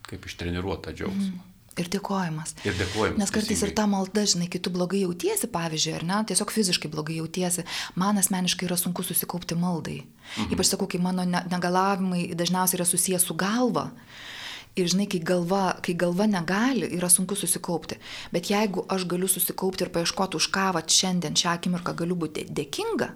[0.07, 1.35] Kaip ištreniruota džiaugsmą.
[1.35, 1.56] Mhm.
[1.77, 2.55] Ir dėkojimas.
[2.65, 3.19] Ir dėkojimas.
[3.21, 3.69] Nes kartais teisingai.
[3.69, 7.65] ir ta malda, žinai, kai tu blogai jautiesi, pavyzdžiui, ar ne, tiesiog fiziškai blogai jautiesi,
[7.95, 9.99] man asmeniškai yra sunku susikaupti maldai.
[10.37, 10.55] Mhm.
[10.55, 13.91] Ypač sakau, kai mano negalavimai dažniausiai yra susijęs su galva.
[14.77, 17.97] Ir žinai, kai galva, kai galva negali, yra sunku susikaupti.
[18.33, 22.45] Bet jeigu aš galiu susikaupti ir paieškoti, už ką va šiandien šią akimirką galiu būti
[22.45, 23.09] dėkinga,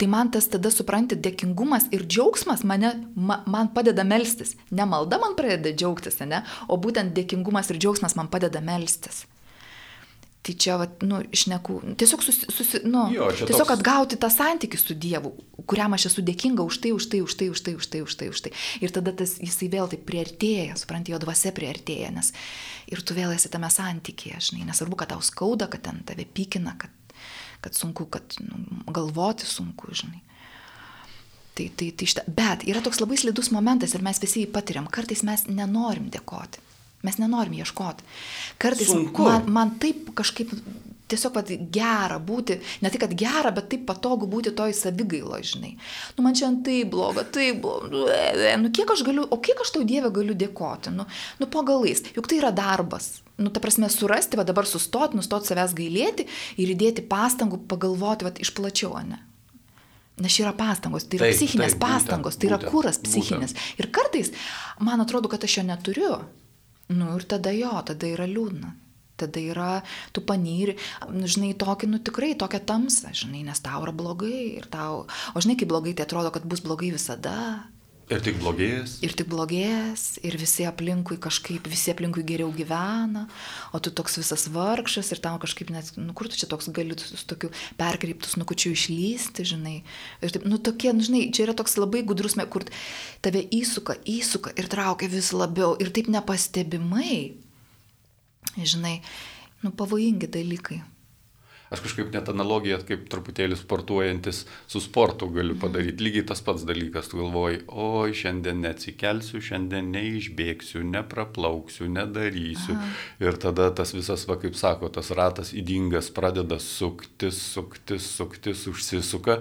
[0.00, 4.56] Tai man tas tada supranti, dėkingumas ir džiaugsmas mane, ma, man padeda melstis.
[4.74, 9.24] Ne malda man pradeda džiaugtis, ne, o būtent dėkingumas ir džiaugsmas man padeda melstis.
[10.44, 14.76] Tai čia, va, nu, išneku, tiesiog, susi, susi, nu, Jo, tiesiog toks- atgauti tą santykių
[14.76, 15.30] su Dievu,
[15.64, 18.14] kuriam aš esu dėkinga už tai, už tai, už tai, už tai, už tai, už
[18.20, 18.52] tai, už tai.
[18.84, 22.34] Ir tada tas, jisai vėl taip priartėja, supranti, jo dvasia priartėja, nes
[22.92, 26.76] ir tu vėl esi tame santykėje, žinai, nesvarbu, kad tau skauda, kad ten tave pykina,
[26.76, 26.92] kad,
[27.64, 28.60] kad sunku, kad nu,
[28.92, 30.20] galvoti sunku, žinai.
[31.54, 32.24] Tai, tai, tai šitą.
[32.34, 34.88] Bet yra toks labai slidus momentas ir mes visi jį patiriam.
[34.90, 36.62] Kartais mes nenorim dėkoti.
[37.04, 38.04] Mes nenorim ieškoti.
[38.58, 39.26] Kartais Sunku.
[39.26, 40.54] man, man taip kažkaip
[41.14, 45.74] tiesiog vat, gera būti, ne tai, kad gera, bet taip patogu būti toj savigailo, žinai.
[46.18, 48.56] Nu, man šiandien tai bloga, tai bloga.
[48.60, 50.92] Nu, kiek aš galiu, o kiek aš tau Dievę galiu dėkoti?
[50.94, 51.06] Nu,
[51.40, 53.20] nu pagalais, juk tai yra darbas.
[53.40, 56.28] Nu, ta prasme, surasti, va dabar sustoti, nustoti savęs gailėti
[56.62, 59.18] ir įdėti pastangų, pagalvoti, va, iš plačiau, ne?
[60.22, 63.00] Nes čia yra pastangos, tai yra Taip, psichinės taip, būtent, pastangos, tai yra būtent, kuras
[63.00, 63.10] būtent.
[63.10, 63.54] psichinis.
[63.82, 64.30] Ir kartais
[64.78, 66.14] man atrodo, kad aš jo neturiu.
[66.94, 68.70] Nu ir tada jo, tada yra liūdna.
[69.20, 70.74] Tada yra, tu panyri,
[71.12, 75.44] nu, žinai, tokį, nu tikrai, tokią tamsą, žinai, nes tau yra blogai ir tau, o
[75.44, 77.38] žinai, kaip blogai, tai atrodo, kad bus blogai visada.
[78.12, 78.98] Ir tik blogės.
[79.06, 83.22] Ir tik blogės, ir visi aplinkui kažkaip, visi aplinkui geriau gyvena,
[83.72, 86.98] o tu toks visas vargšas ir tau kažkaip net, nu kur tu čia toks gali
[87.00, 87.48] su tokiu
[87.80, 89.78] perkreiptus nukučiu išlysti, žinai.
[90.20, 92.68] Ir taip, nu tokie, nu, žinai, čia yra toks labai gudrus, kur
[93.24, 97.43] tave įsuka, įsuka ir traukia vis labiau ir taip nepastebimai,
[98.62, 99.00] žinai,
[99.64, 100.82] nu pavojingi dalykai.
[101.74, 106.04] Aš kažkaip net analogiją, kaip truputėlį sportuojantis su sportu galiu padaryti.
[106.06, 112.76] Lygiai tas pats dalykas, tu galvoji, oi, šiandien neatsikelsiu, šiandien neišbėgsiu, nepraplauksiu, nedarysiu.
[112.76, 112.90] Aha.
[113.26, 119.40] Ir tada tas visas, va kaip sako, tas ratas įdingas pradeda suktis, suktis, suktis, užsisuka.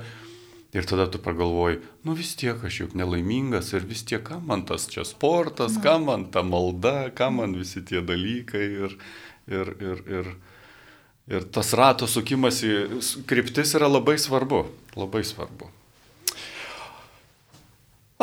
[0.73, 4.63] Ir tada tu pagalvoji, nu vis tiek aš juk nelaimingas ir vis tiek, kam man
[4.65, 8.65] tas čia sportas, kam man ta malda, kam man visi tie dalykai.
[8.87, 8.97] Ir,
[9.53, 10.31] ir, ir, ir,
[11.29, 12.73] ir tas rato sukimas į
[13.29, 14.63] kryptis yra labai svarbu.
[14.97, 15.69] Labai svarbu.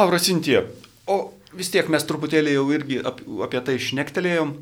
[0.01, 0.65] Laura Sintė,
[1.07, 1.23] o
[1.55, 4.55] vis tiek mes truputėlį jau irgi ap, apie tai šnektelėjom,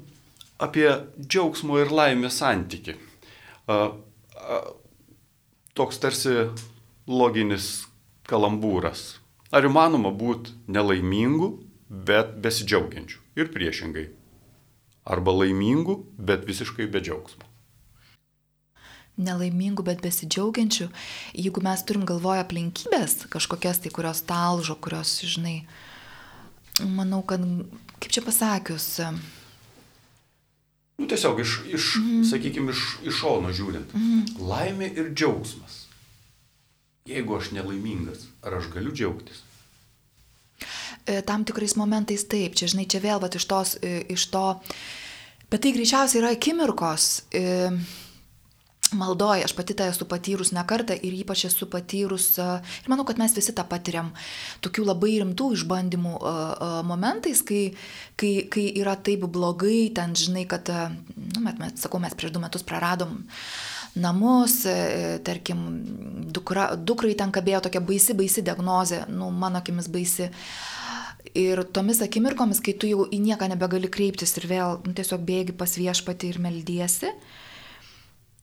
[0.60, 0.88] apie
[1.20, 2.96] džiaugsmo ir laimės santyki.
[5.78, 6.48] Toks tarsi
[7.08, 7.88] loginis
[8.28, 9.18] kalambūras.
[9.50, 11.54] Ar įmanoma būti nelaimingu,
[11.88, 13.22] bet besidžiaugiančiu?
[13.40, 14.08] Ir priešingai.
[15.08, 17.48] Arba laimingu, bet visiškai be džiaugsmo.
[19.18, 20.84] nelaimingų, bet besidžiaugiančių,
[21.34, 25.56] jeigu mes turim galvoje aplinkybės, kažkokias tai, kurios talžo, kurios, žinai,
[26.84, 27.42] manau, kad,
[27.98, 28.86] kaip čia pasakius,
[30.98, 32.22] Nu, tiesiog iš, iš mm.
[32.26, 33.92] sakykime, iš, iš šono žiūrint.
[33.94, 34.22] Mm.
[34.42, 35.84] Laimė ir džiaugsmas.
[37.08, 39.44] Jeigu aš nelaimingas, ar aš galiu džiaugtis?
[41.08, 44.44] e, tam tikrais momentais taip, čia, žinai, čia vėl, bet iš, tos, e, iš to,
[45.48, 47.08] bet tai greičiausiai yra akimirkos.
[47.32, 47.46] E,
[48.88, 53.18] Maldoja, aš pati tą esu patyrus ne kartą ir ypač esu patyrus, ir manau, kad
[53.20, 54.14] mes visi tą patiriam,
[54.64, 56.14] tokių labai rimtų išbandymų
[56.88, 57.74] momentais, kai,
[58.16, 60.72] kai, kai yra taip blogai, ten žinai, kad,
[61.12, 63.18] nu, met, met, sakau, mes prieš du metus praradom
[63.96, 65.62] namus, e, tarkim,
[66.32, 70.28] dukra, dukrai ten kabėjo tokia baisi, baisi diagnozė, nu, mano akimis baisi.
[71.38, 75.56] Ir tomis akimirkomis, kai tu jau į nieką nebegali kreiptis ir vėl nu, tiesiog bėgi
[75.58, 77.10] pas viešpatį ir meldiesi,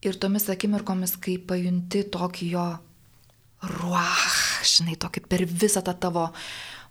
[0.06, 2.68] ir tomis akimirkomis, kai pajunti tokį jo
[3.80, 4.28] ruah,
[4.66, 6.28] žinai, tokį per visą tą tavo,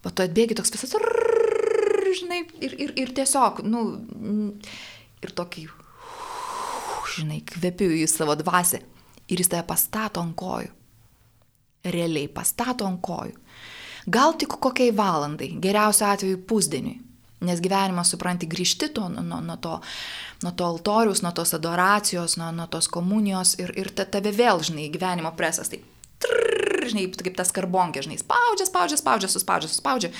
[0.04, 3.84] o tu atbėgi toks visas, rrrr, žinai, ir, ir, ir tiesiog, nu,
[5.22, 5.68] ir tokį,
[7.18, 8.82] žinai, kvepiu į savo dvasę
[9.28, 10.72] ir jis tave pastato ant kojų.
[11.84, 13.36] Realiai pastato ant kojų.
[14.12, 17.00] Gal tik kokiai valandai, geriausiu atveju pusdieniui.
[17.44, 19.74] Nes gyvenimą supranti grįžti to, nuo, nuo, nuo, to,
[20.44, 24.62] nuo to altorius, nuo tos adoracijos, nuo, nuo tos komunijos ir, ir ta, tave vėl,
[24.64, 25.68] žinai, gyvenimo presas.
[25.72, 25.80] Tai
[26.24, 30.12] trrr, žinai, kaip tas karbonkė, žinai, spaudžia, spaudžia, spaudžia, suspaudžia, suspaudžia.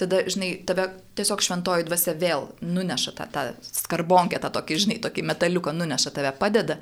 [0.00, 5.26] Tada, žinai, tave tiesiog šventoji dvasia vėl nuneša tą, tą skarbonkę, tą tokį, žinai, tokį
[5.32, 6.80] metaliuką nuneša, tave padeda.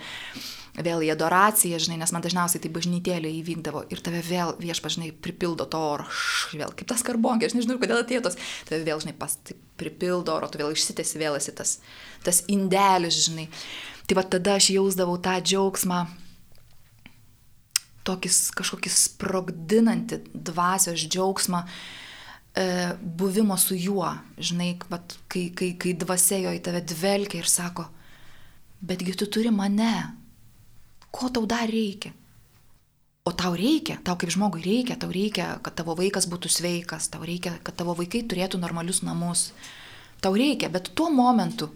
[0.78, 5.66] Vėl į adoraciją, žinai, nes man dažniausiai tai bažnytėlė įvykdavo ir tave vėl viešpažinai pripildo
[5.66, 9.16] to oro, š, vėl kaip tas karbonkė, aš nežinau, kodėl atėjo tos, tave vėl, žinai,
[9.18, 11.80] pas, tai pripildo oro, tu vėl išsitėsi, vėl esi tas,
[12.22, 13.48] tas indelis, žinai.
[14.06, 16.04] Tai va tada aš jausdavau tą džiaugsmą,
[18.08, 22.66] tokį kažkokį sprogdinantį dvasios džiaugsmą e,
[22.98, 27.88] buvimo su juo, žinai, vat, kai, kai, kai dvasia jo į tave dvelkia ir sako,
[28.80, 29.92] betgi tu turi mane,
[31.10, 32.14] ko tau dar reikia?
[33.28, 37.26] O tau reikia, tau kaip žmogui reikia, tau reikia, kad tavo vaikas būtų sveikas, tau
[37.28, 39.50] reikia, kad tavo vaikai turėtų normalius namus.
[40.24, 41.68] Tau reikia, bet tuo momentu,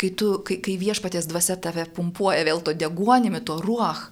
[0.00, 4.06] kai, tu, kai, kai viešpatės dvasia tave pumpuoja vėl to deguonimi, to ruoch,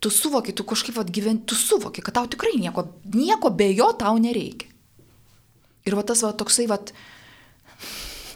[0.00, 4.16] tu suvoki, tu kažkaip atgyventi, tu suvoki, kad tau tikrai nieko, nieko be jo tau
[4.20, 4.68] nereikia.
[5.88, 6.78] Ir va tas va toksai va,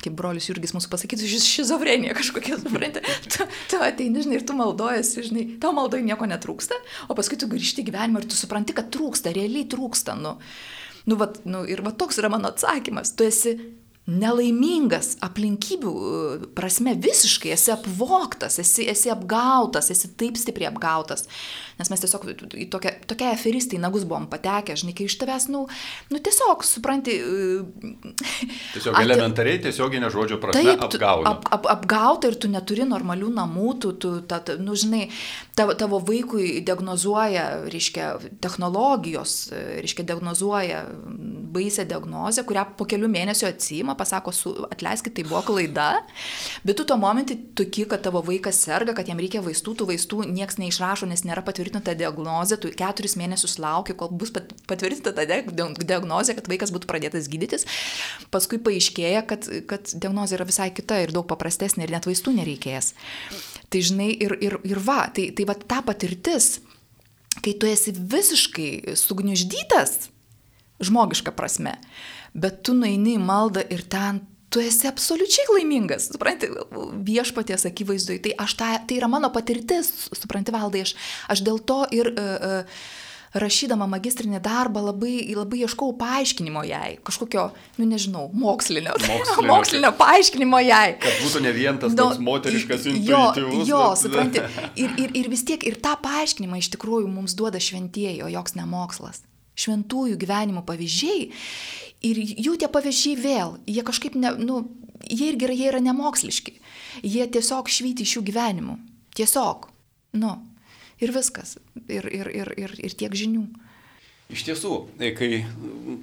[0.04, 4.56] kaip brolius Jurgis mūsų pasakytų, šis šizofrenija kažkokia, suprantate, tu, tu ateini, žinai, ir tu
[4.56, 6.76] maldojas, žinai, tau maldoj nieko netrūksta,
[7.08, 10.36] o paskui tu grįžti į gyvenimą ir tu supranti, kad trūksta, realiai trūksta, nu.
[11.04, 13.58] Nu, va, nu, ir va toks yra mano atsakymas, tu esi
[14.10, 21.24] nelaimingas aplinkybių e, prasme visiškai, esi apvoktas, esi, esi apgautas, esi taip stipriai apgautas.
[21.78, 25.48] Nes mes tiesiog į tokią, tokią aferistą į nagus buvom patekę, žinai, kai iš tavęs,
[25.50, 25.64] nu,
[26.12, 27.16] nu tiesiog, supranti.
[28.74, 31.32] Tiesiog at, elementariai, tiesioginė žodžio prasme taip, apgauta.
[31.32, 35.08] Ap, ap, apgauta ir tu neturi normalių namų, tu, tu ta, ta, nu, žinai,
[35.58, 38.10] tavo, tavo vaikui diagnozuoja, reiškia,
[38.44, 40.84] technologijos, reiškia, diagnozuoja
[41.54, 45.88] baisę diagnozę, kurią po kelių mėnesių atsima, pasako, su, atleiskit, tai buvo klaida,
[46.66, 50.24] bet tu tuo momentu toki, kad tavo vaikas serga, kad jam reikia vaistų, tų vaistų
[50.30, 56.34] niekas neišrašo, nes nėra patvirtinta diagnozė, tu keturis mėnesius lauki, kol bus patvirtinta ta diagnozė,
[56.36, 57.64] kad vaikas būtų pradėtas gydytis,
[58.30, 62.92] paskui paaiškėja, kad, kad diagnozė yra visai kita ir daug paprastesnė ir net vaistų nereikės.
[63.70, 66.60] Tai žinai, ir, ir, ir va, tai, tai va ta patirtis,
[67.40, 70.10] kai tu esi visiškai sugniuždytas,
[70.84, 71.78] žmogiška prasme.
[72.34, 74.20] Bet tu nueini į maldą ir ten
[74.54, 76.50] tu esi absoliučiai laimingas, supranti,
[77.06, 78.20] viešpaties akivaizdui.
[78.22, 80.94] Tai, ta, tai yra mano patirtis, supranti, valdai, aš,
[81.34, 82.84] aš dėl to ir uh, uh,
[83.34, 87.48] rašydama magistrinį darbą labai, labai ieškau paaiškinimo jai, kažkokio,
[87.80, 90.86] nu nežinau, mokslinio, mokslinio, mokslinio paaiškinimo jai.
[91.02, 93.60] Kad būtų ne vien tas no, toks moteriškas intuityvus.
[93.66, 94.02] Jo, jo bet...
[94.04, 94.46] supranti,
[94.84, 98.54] ir, ir, ir vis tiek, ir tą paaiškinimą iš tikrųjų mums duoda šventieji, o joks
[98.60, 101.28] nemokslas šventųjų gyvenimo pavyzdžiai
[102.04, 104.62] ir jų tie pavyzdžiai vėl, jie kažkaip, ne, nu,
[105.08, 106.58] jie irgi yra, jie yra nemoksliški,
[107.02, 108.78] jie tiesiog švyti iš jų gyvenimų,
[109.18, 109.68] tiesiog,
[110.20, 110.34] nu,
[111.02, 113.46] ir viskas, ir, ir, ir, ir, ir tiek žinių.
[114.32, 114.76] Iš tiesų,
[115.18, 115.44] kai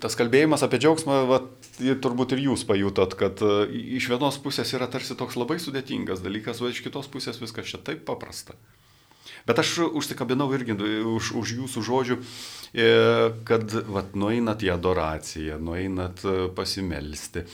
[0.04, 1.40] tas kalbėjimas apie džiaugsmą, va,
[1.82, 3.66] turbūt ir jūs pajutot, kad e,
[3.98, 7.82] iš vienos pusės yra tarsi toks labai sudėtingas dalykas, o iš kitos pusės viskas čia
[7.82, 8.54] taip paprasta.
[9.48, 12.18] Bet aš užsikabinau irgi už, už jūsų žodžių,
[12.74, 12.90] e,
[13.48, 17.46] kad vat, nueinat į adoraciją, nueinat e, pasimelsti.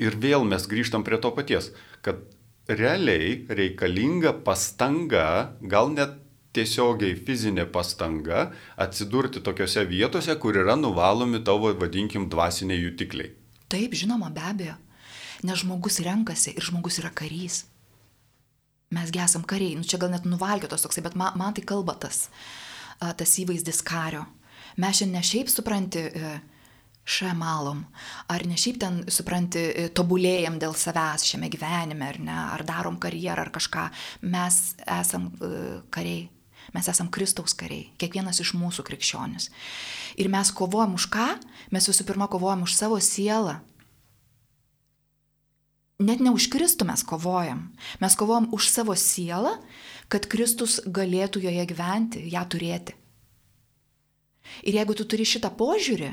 [0.00, 1.72] Ir vėl mes grįžtam prie to paties,
[2.04, 2.22] kad
[2.70, 6.18] realiai reikalinga pastanga, gal net
[6.52, 13.32] tiesiogiai fizinė pastanga atsidurti tokiuose vietose, kur yra nuvalomi tavo, vadinkim, dvasiniai jutikliai.
[13.72, 14.78] Taip, žinoma, be abejo.
[15.42, 17.64] Nes žmogus renkasi ir žmogus yra karys
[18.92, 22.26] mes gesam kariai, nu čia gal net nuvalkėtos toksai, bet man, man tai kalba tas,
[23.00, 24.26] tas įvaizdis kario.
[24.80, 26.32] Mes šiandien ne šiaip supranti e,
[27.04, 27.82] šemalom,
[28.32, 32.96] ar ne šiaip ten supranti e, tobulėjam dėl savęs šiame gyvenime, ar ne, ar darom
[33.02, 33.88] karjerą, ar kažką,
[34.32, 34.62] mes
[35.00, 36.30] esam e, kariai.
[36.72, 39.48] Mes esam Kristaus kariai, kiekvienas iš mūsų krikščionis.
[40.22, 41.26] Ir mes kovojam už ką?
[41.74, 43.56] Mes visų pirma kovojam už savo sielą,
[46.04, 47.70] net ne už Kristų mes kovojam.
[48.02, 49.56] Mes kovojam už savo sielą,
[50.12, 52.96] kad Kristus galėtų joje gyventi, ją turėti.
[54.66, 56.10] Ir jeigu tu turi šitą požiūrį,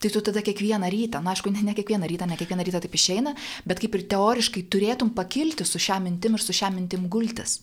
[0.00, 2.94] tai tu tada kiekvieną rytą, na aišku, ne, ne kiekvieną rytą, ne kiekvieną rytą taip
[2.96, 3.34] išeina,
[3.68, 7.60] bet kaip ir teoriškai turėtum pakilti su šią mintim ir su šią mintim gultis.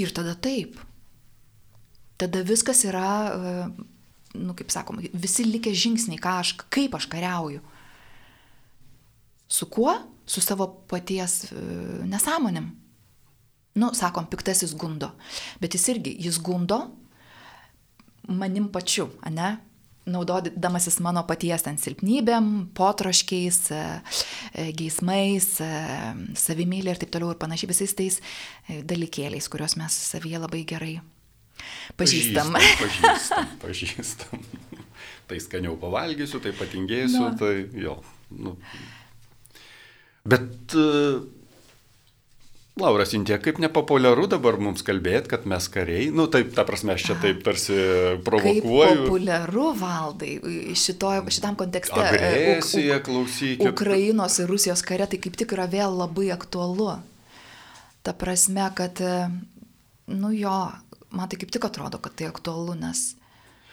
[0.00, 0.80] Ir tada taip.
[2.16, 3.66] Tada viskas yra, e,
[4.40, 7.60] nu kaip sakoma, visi likę žingsniai, ką aš, kaip aš kariauju.
[9.52, 9.94] Su kuo?
[10.26, 11.64] Su savo paties e,
[12.08, 12.70] nesąmonėm.
[13.82, 15.10] Nu, sakom, piktasis gundo.
[15.60, 16.86] Bet jis irgi, jis gundo
[18.28, 19.58] manim pačiu, ne?
[20.02, 23.82] naudodamasis mano paties ten silpnybėm, potroškiais, e,
[24.50, 25.46] e, geismais,
[26.42, 28.18] savimylė ir taip toliau ir panašiai visais tais
[28.66, 30.96] dalykėliais, kuriuos mes savyje labai gerai
[32.00, 32.56] pažįstam.
[32.80, 34.42] Pažįstam, pažįstam.
[35.30, 37.36] tai skaniau pavalgysiu, tai patingėsiu, no.
[37.38, 38.00] tai jo.
[38.32, 38.56] Nu,
[40.28, 41.22] Bet, uh,
[42.80, 47.04] Laura Sintė, kaip nepopuliaru dabar mums kalbėti, kad mes kariai, nu taip, ta prasme, aš
[47.10, 47.76] čia taip tarsi
[48.24, 48.62] provokuoju.
[48.64, 50.30] Kaip populiaru valdai
[50.78, 51.98] šito, šitam kontekste.
[52.00, 53.66] E, Agresija, klausykit.
[53.68, 56.94] Ukrainos ir Rusijos kare tai kaip tik yra vėl labai aktualu.
[58.02, 59.28] Ta prasme, kad, e,
[60.16, 60.56] nu jo,
[61.12, 63.10] man tai kaip tik atrodo, kad tai aktualu, nes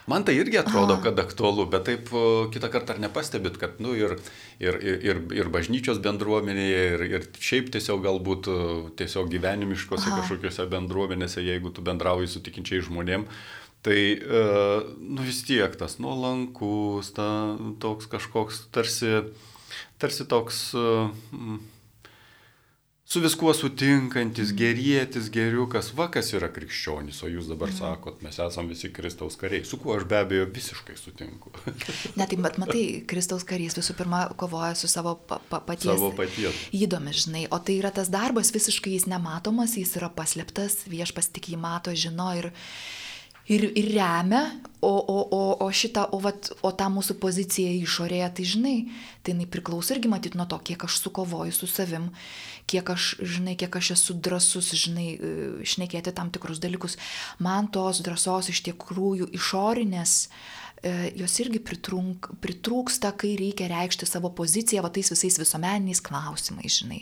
[0.09, 1.03] Man tai irgi atrodo, Aha.
[1.05, 2.09] kad aktualu, bet taip
[2.53, 4.15] kitą kartą ar nepastebit, kad, nu, ir,
[4.57, 8.49] ir, ir, ir bažnyčios bendruomenėje, ir, ir šiaip tiesiog galbūt
[8.99, 10.21] tiesiog gyvenimiškose Aha.
[10.23, 13.27] kažkokiose bendruomenėse, jeigu tu bendrauji su tikinčiai žmonėm,
[13.85, 13.99] tai,
[14.97, 17.29] nu, vis tiek tas nuolankus, ta,
[17.83, 19.19] toks kažkoks tarsi,
[20.01, 20.69] tarsi toks...
[23.09, 27.79] Su viskuo sutinkantis, gerėtis, geriukas, va kas yra krikščionis, o jūs dabar mhm.
[27.79, 31.49] sakot, mes esame visi Kristaus kariai, su kuo aš be abejo visiškai sutinku.
[32.19, 35.89] Ne, tai bet matai, Kristaus karys visų pirma kovoja su savo pa, pa, paties.
[35.89, 36.61] Savo paties.
[36.75, 41.49] Įdomis, žinai, o tai yra tas darbas visiškai jis nematomas, jis yra paslėptas, viešpas tik
[41.49, 42.51] jį mato, žino ir
[43.49, 44.43] ir, ir remia,
[44.85, 48.75] o, o, o, o šitą, o, vat, o tą mūsų poziciją išorėje, tai žinai,
[49.23, 52.11] tai jinai priklauso irgi matyti nuo to, kiek aš sukovoju su savim,
[52.69, 55.09] kiek aš, žinai, kiek aš esu drasus, žinai,
[55.67, 56.97] šnekėti tam tikrus dalykus.
[57.41, 60.15] Man tos drąsos iš tikrųjų išorinės,
[60.83, 66.79] e, jos irgi pritrunk, pritrūksta, kai reikia reikšti savo poziciją, va tais visais visuomeniniais klausimais,
[66.83, 67.01] žinai,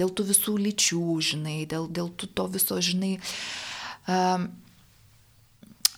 [0.00, 3.16] dėl tų visų lyčių, žinai, dėl, dėl to viso, žinai.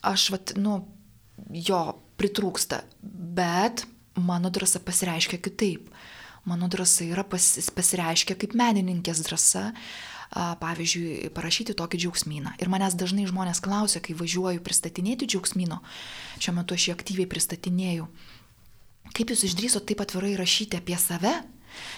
[0.04, 0.82] Aš, vat, nu,
[1.48, 1.80] jo
[2.20, 5.88] pritrūksta, bet mano drąsa pasireiškia kitaip.
[6.44, 7.44] Mano drąsa yra pas,
[7.76, 9.70] pasireiškia kaip menininkės drąsa,
[10.60, 12.54] pavyzdžiui, parašyti tokį džiaugsmyną.
[12.60, 15.80] Ir manęs dažnai žmonės klausia, kai važiuoju pristatinėti džiaugsmyno,
[16.42, 18.08] šiuo metu aš jį aktyviai pristatinėjau,
[19.14, 21.36] kaip jūs išdrįsote taip atvirai rašyti apie save,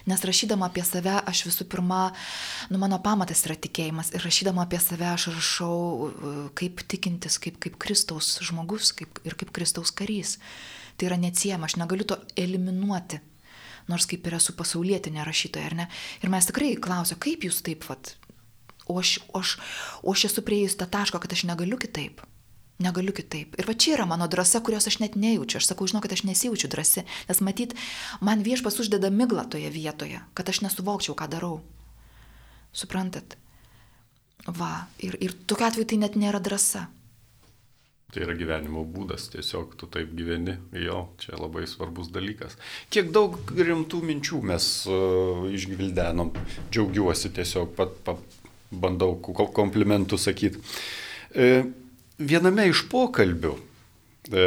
[0.06, 2.00] Nes rašydama apie save, aš visų pirma,
[2.72, 7.76] nu mano pamatas yra tikėjimas ir rašydama apie save aš rašau kaip tikintis, kaip, kaip
[7.82, 10.38] Kristaus žmogus kaip, ir kaip Kristaus karys.
[10.96, 13.20] Tai yra neatsiema, aš negaliu to eliminuoti,
[13.90, 15.88] nors kaip ir esu pasaulietinė rašytoja, ar ne?
[16.22, 18.14] Ir mes tikrai klausia, kaip jūs taip, vat,
[18.86, 19.56] o aš, o aš,
[20.02, 22.22] o aš esu prieėjus tą tašką, kad aš negaliu kitaip.
[22.82, 23.54] Negaliu kitaip.
[23.56, 25.62] Ir va čia yra mano drąsa, kurios aš net nejaučiu.
[25.62, 27.72] Aš sakau, žinau, kad aš nesijaučiu drąsi, nes matyt,
[28.20, 31.62] man viešpas uždeda miglą toje vietoje, kad aš nesuvokčiau, ką darau.
[32.76, 33.38] Suprantat?
[34.46, 36.84] Va, ir, ir tokiu atveju tai net nėra drąsa.
[38.14, 42.54] Tai yra gyvenimo būdas, tiesiog tu taip gyveni, jo, čia labai svarbus dalykas.
[42.94, 46.30] Kiek daug rimtų minčių mes uh, išgvildenom,
[46.70, 48.22] džiaugiuosi tiesiog, pat, pat
[48.70, 50.62] bandau komplimentų sakyti.
[51.34, 51.66] E,
[52.18, 53.52] viename iš pokalbių
[54.32, 54.46] e,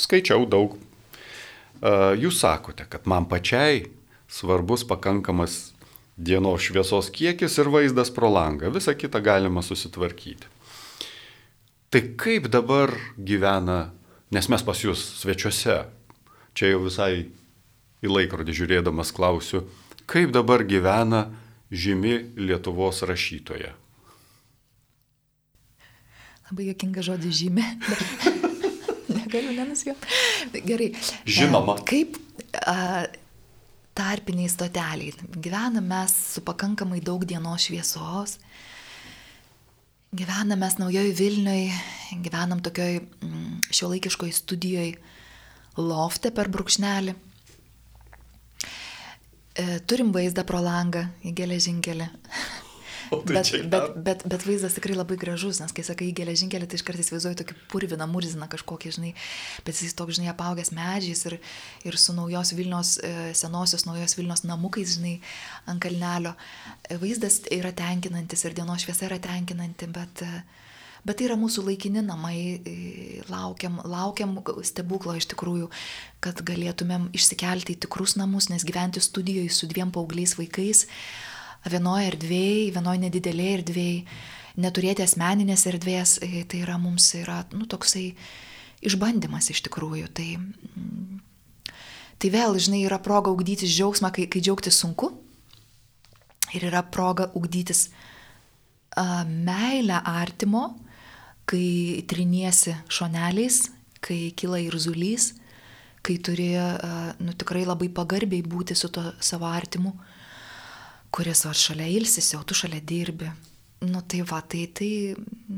[0.00, 0.76] skaičiau daug.
[0.76, 1.92] E,
[2.22, 3.86] jūs sakote, kad man pačiai
[4.32, 5.72] svarbus pakankamas
[6.16, 8.72] dienos šviesos kiekis ir vaizdas pro langą.
[8.74, 10.51] Visą kitą galima susitvarkyti.
[11.92, 12.88] Tai kaip dabar
[13.20, 13.90] gyvena,
[14.32, 15.74] nes mes pas jūs svečiuose,
[16.56, 17.26] čia jau visai
[18.00, 19.66] į laikrodį žiūrėdamas klausiu,
[20.08, 21.26] kaip dabar gyvena
[21.68, 23.74] žymi Lietuvos rašytoja?
[26.48, 27.68] Labai jokinga žodį žymė.
[29.18, 30.60] Negaliu nenusijoti.
[30.64, 30.90] Gerai.
[31.28, 31.76] Žinoma.
[31.88, 32.16] Kaip
[32.56, 33.04] a,
[33.92, 35.12] tarpiniai stoteliai.
[35.36, 38.38] Gyvename mes su pakankamai daug dienos šviesos.
[40.12, 41.70] Gyvename mes naujoji Vilniui,
[42.20, 44.98] gyvenam tokioj mm, šiuolaikiškoj studijoje
[45.80, 47.14] lofte per brūkšnelį.
[49.56, 52.10] E, turim vaizdą pro langą į geležinkelį.
[53.12, 56.84] Tai bet, bet, bet, bet vaizdas tikrai labai gražus, nes kai sakai geležinkelį, tai iš
[56.86, 59.12] kartais įsivaizduoju tokį purviną murziną kažkokį, žinai,
[59.66, 61.36] bet jis toks, žinai, apaugęs medžiais ir,
[61.88, 65.18] ir su naujos Vilnios, e, senosios naujos Vilnios namukais, žinai,
[65.68, 66.32] ant kalnelio.
[66.88, 70.24] E, vaizdas yra tenkinantis ir dienos šviesa yra tenkinanti, bet...
[70.24, 70.44] E,
[71.02, 72.36] bet tai yra mūsų laikini namai,
[73.26, 75.66] laukiam, laukiam stebuklo iš tikrųjų,
[76.22, 80.84] kad galėtumėm išsikelti į tikrus namus, nes gyventi studijoje su dviem paaugliais vaikais,
[81.70, 83.98] vienoje erdvėje, vienoje nedidelėje erdvėje,
[84.60, 88.12] neturėti asmeninės erdvės, e, tai yra mums yra, nu, toksai
[88.82, 90.08] išbandymas iš tikrųjų.
[90.12, 91.20] Tai, mm,
[92.18, 95.12] tai vėl, žinai, yra proga ugdytis džiaugsmą, kai, kai džiaugtis sunku.
[96.52, 97.88] Ir yra proga ugdytis
[98.96, 100.76] a, meilę artimo,
[101.48, 103.70] kai triniesi šoneliais,
[104.02, 105.32] kai kyla ir zulys,
[106.02, 109.94] kai turi, a, nu, tikrai labai pagarbiai būti su to savo artimu
[111.12, 113.30] kuris va šalia ilsisi, o tu šalia dirbi.
[113.84, 114.90] Nu tai va, tai tai,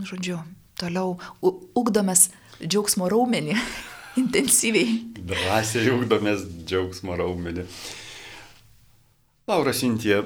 [0.09, 0.38] žodžiu,
[0.80, 1.18] toliau
[1.78, 2.30] ugdomės
[2.62, 3.57] džiaugsmo raumenį
[4.22, 4.96] intensyviai.
[5.20, 7.66] Drąsiai ugdomės džiaugsmo raumenį.
[9.50, 10.22] Laura Sintija,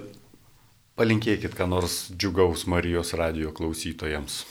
[0.98, 4.44] palinkėkit ką nors džiugaus Marijos radio klausytojams.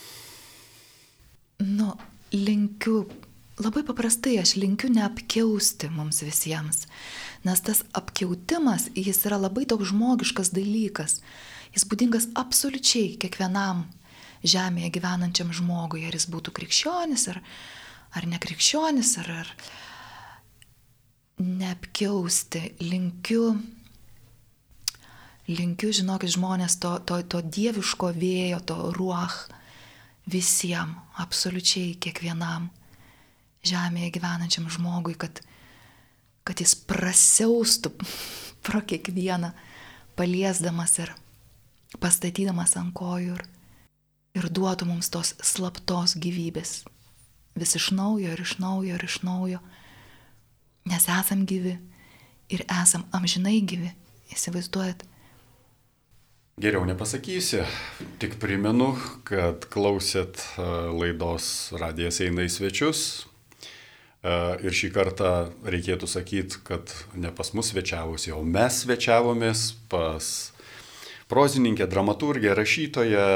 [1.63, 1.93] Nu,
[2.36, 3.05] linkiu,
[3.63, 6.84] labai paprastai aš linkiu neapkiausti mums visiems.
[7.47, 11.21] Nes tas apkeutimas, jis yra labai toks žmogiškas dalykas.
[11.71, 13.85] Jis būdingas absoliučiai kiekvienam
[14.43, 17.41] žemėje gyvenančiam žmogui, ar jis būtų krikščionis, ar,
[18.17, 19.51] ar nekrikščionis, ar, ar
[21.37, 22.63] neapkiausti.
[22.83, 23.51] Linkiu,
[25.47, 29.45] linkiu, žinokit, žmonės to, to, to dieviško vėjo, to ruoch
[30.27, 32.67] visiems, absoliučiai kiekvienam
[33.67, 35.39] žemėje gyvenančiam žmogui, kad,
[36.47, 37.91] kad jis prasiaustų
[38.63, 39.51] pro kiekvieną,
[40.17, 41.11] paliesdamas ir
[41.99, 43.43] pastatydamas ant kojų ir,
[44.39, 46.81] ir duotų mums tos slaptos gyvybės.
[47.57, 49.61] Vis iš naujo ir iš naujo ir iš naujo.
[50.87, 51.77] Nes esam gyvi
[52.53, 53.91] ir esam amžinai gyvi.
[54.31, 55.05] Įsivaizduojat?
[56.57, 57.61] Geriau nepasakysi,
[58.19, 58.89] tik primenu,
[59.27, 63.01] kad klausėt e, laidos Radijas eina į svečius.
[64.28, 65.32] E, ir šį kartą
[65.67, 70.32] reikėtų sakyti, kad ne pas mus svečiavosi, o mes svečiavomės pas
[71.32, 73.28] prozininkę, dramaturgę, rašytoją,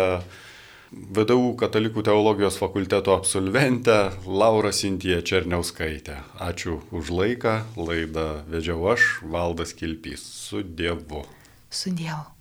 [0.91, 6.17] VDU katalikų teologijos fakulteto absolventę Laura Sintija Černiauskaitė.
[6.43, 10.27] Ačiū už laiką, laidą vedžiau aš, Valdas Kilpys.
[10.49, 11.23] Su Dievu.
[11.71, 12.40] Su Dievu.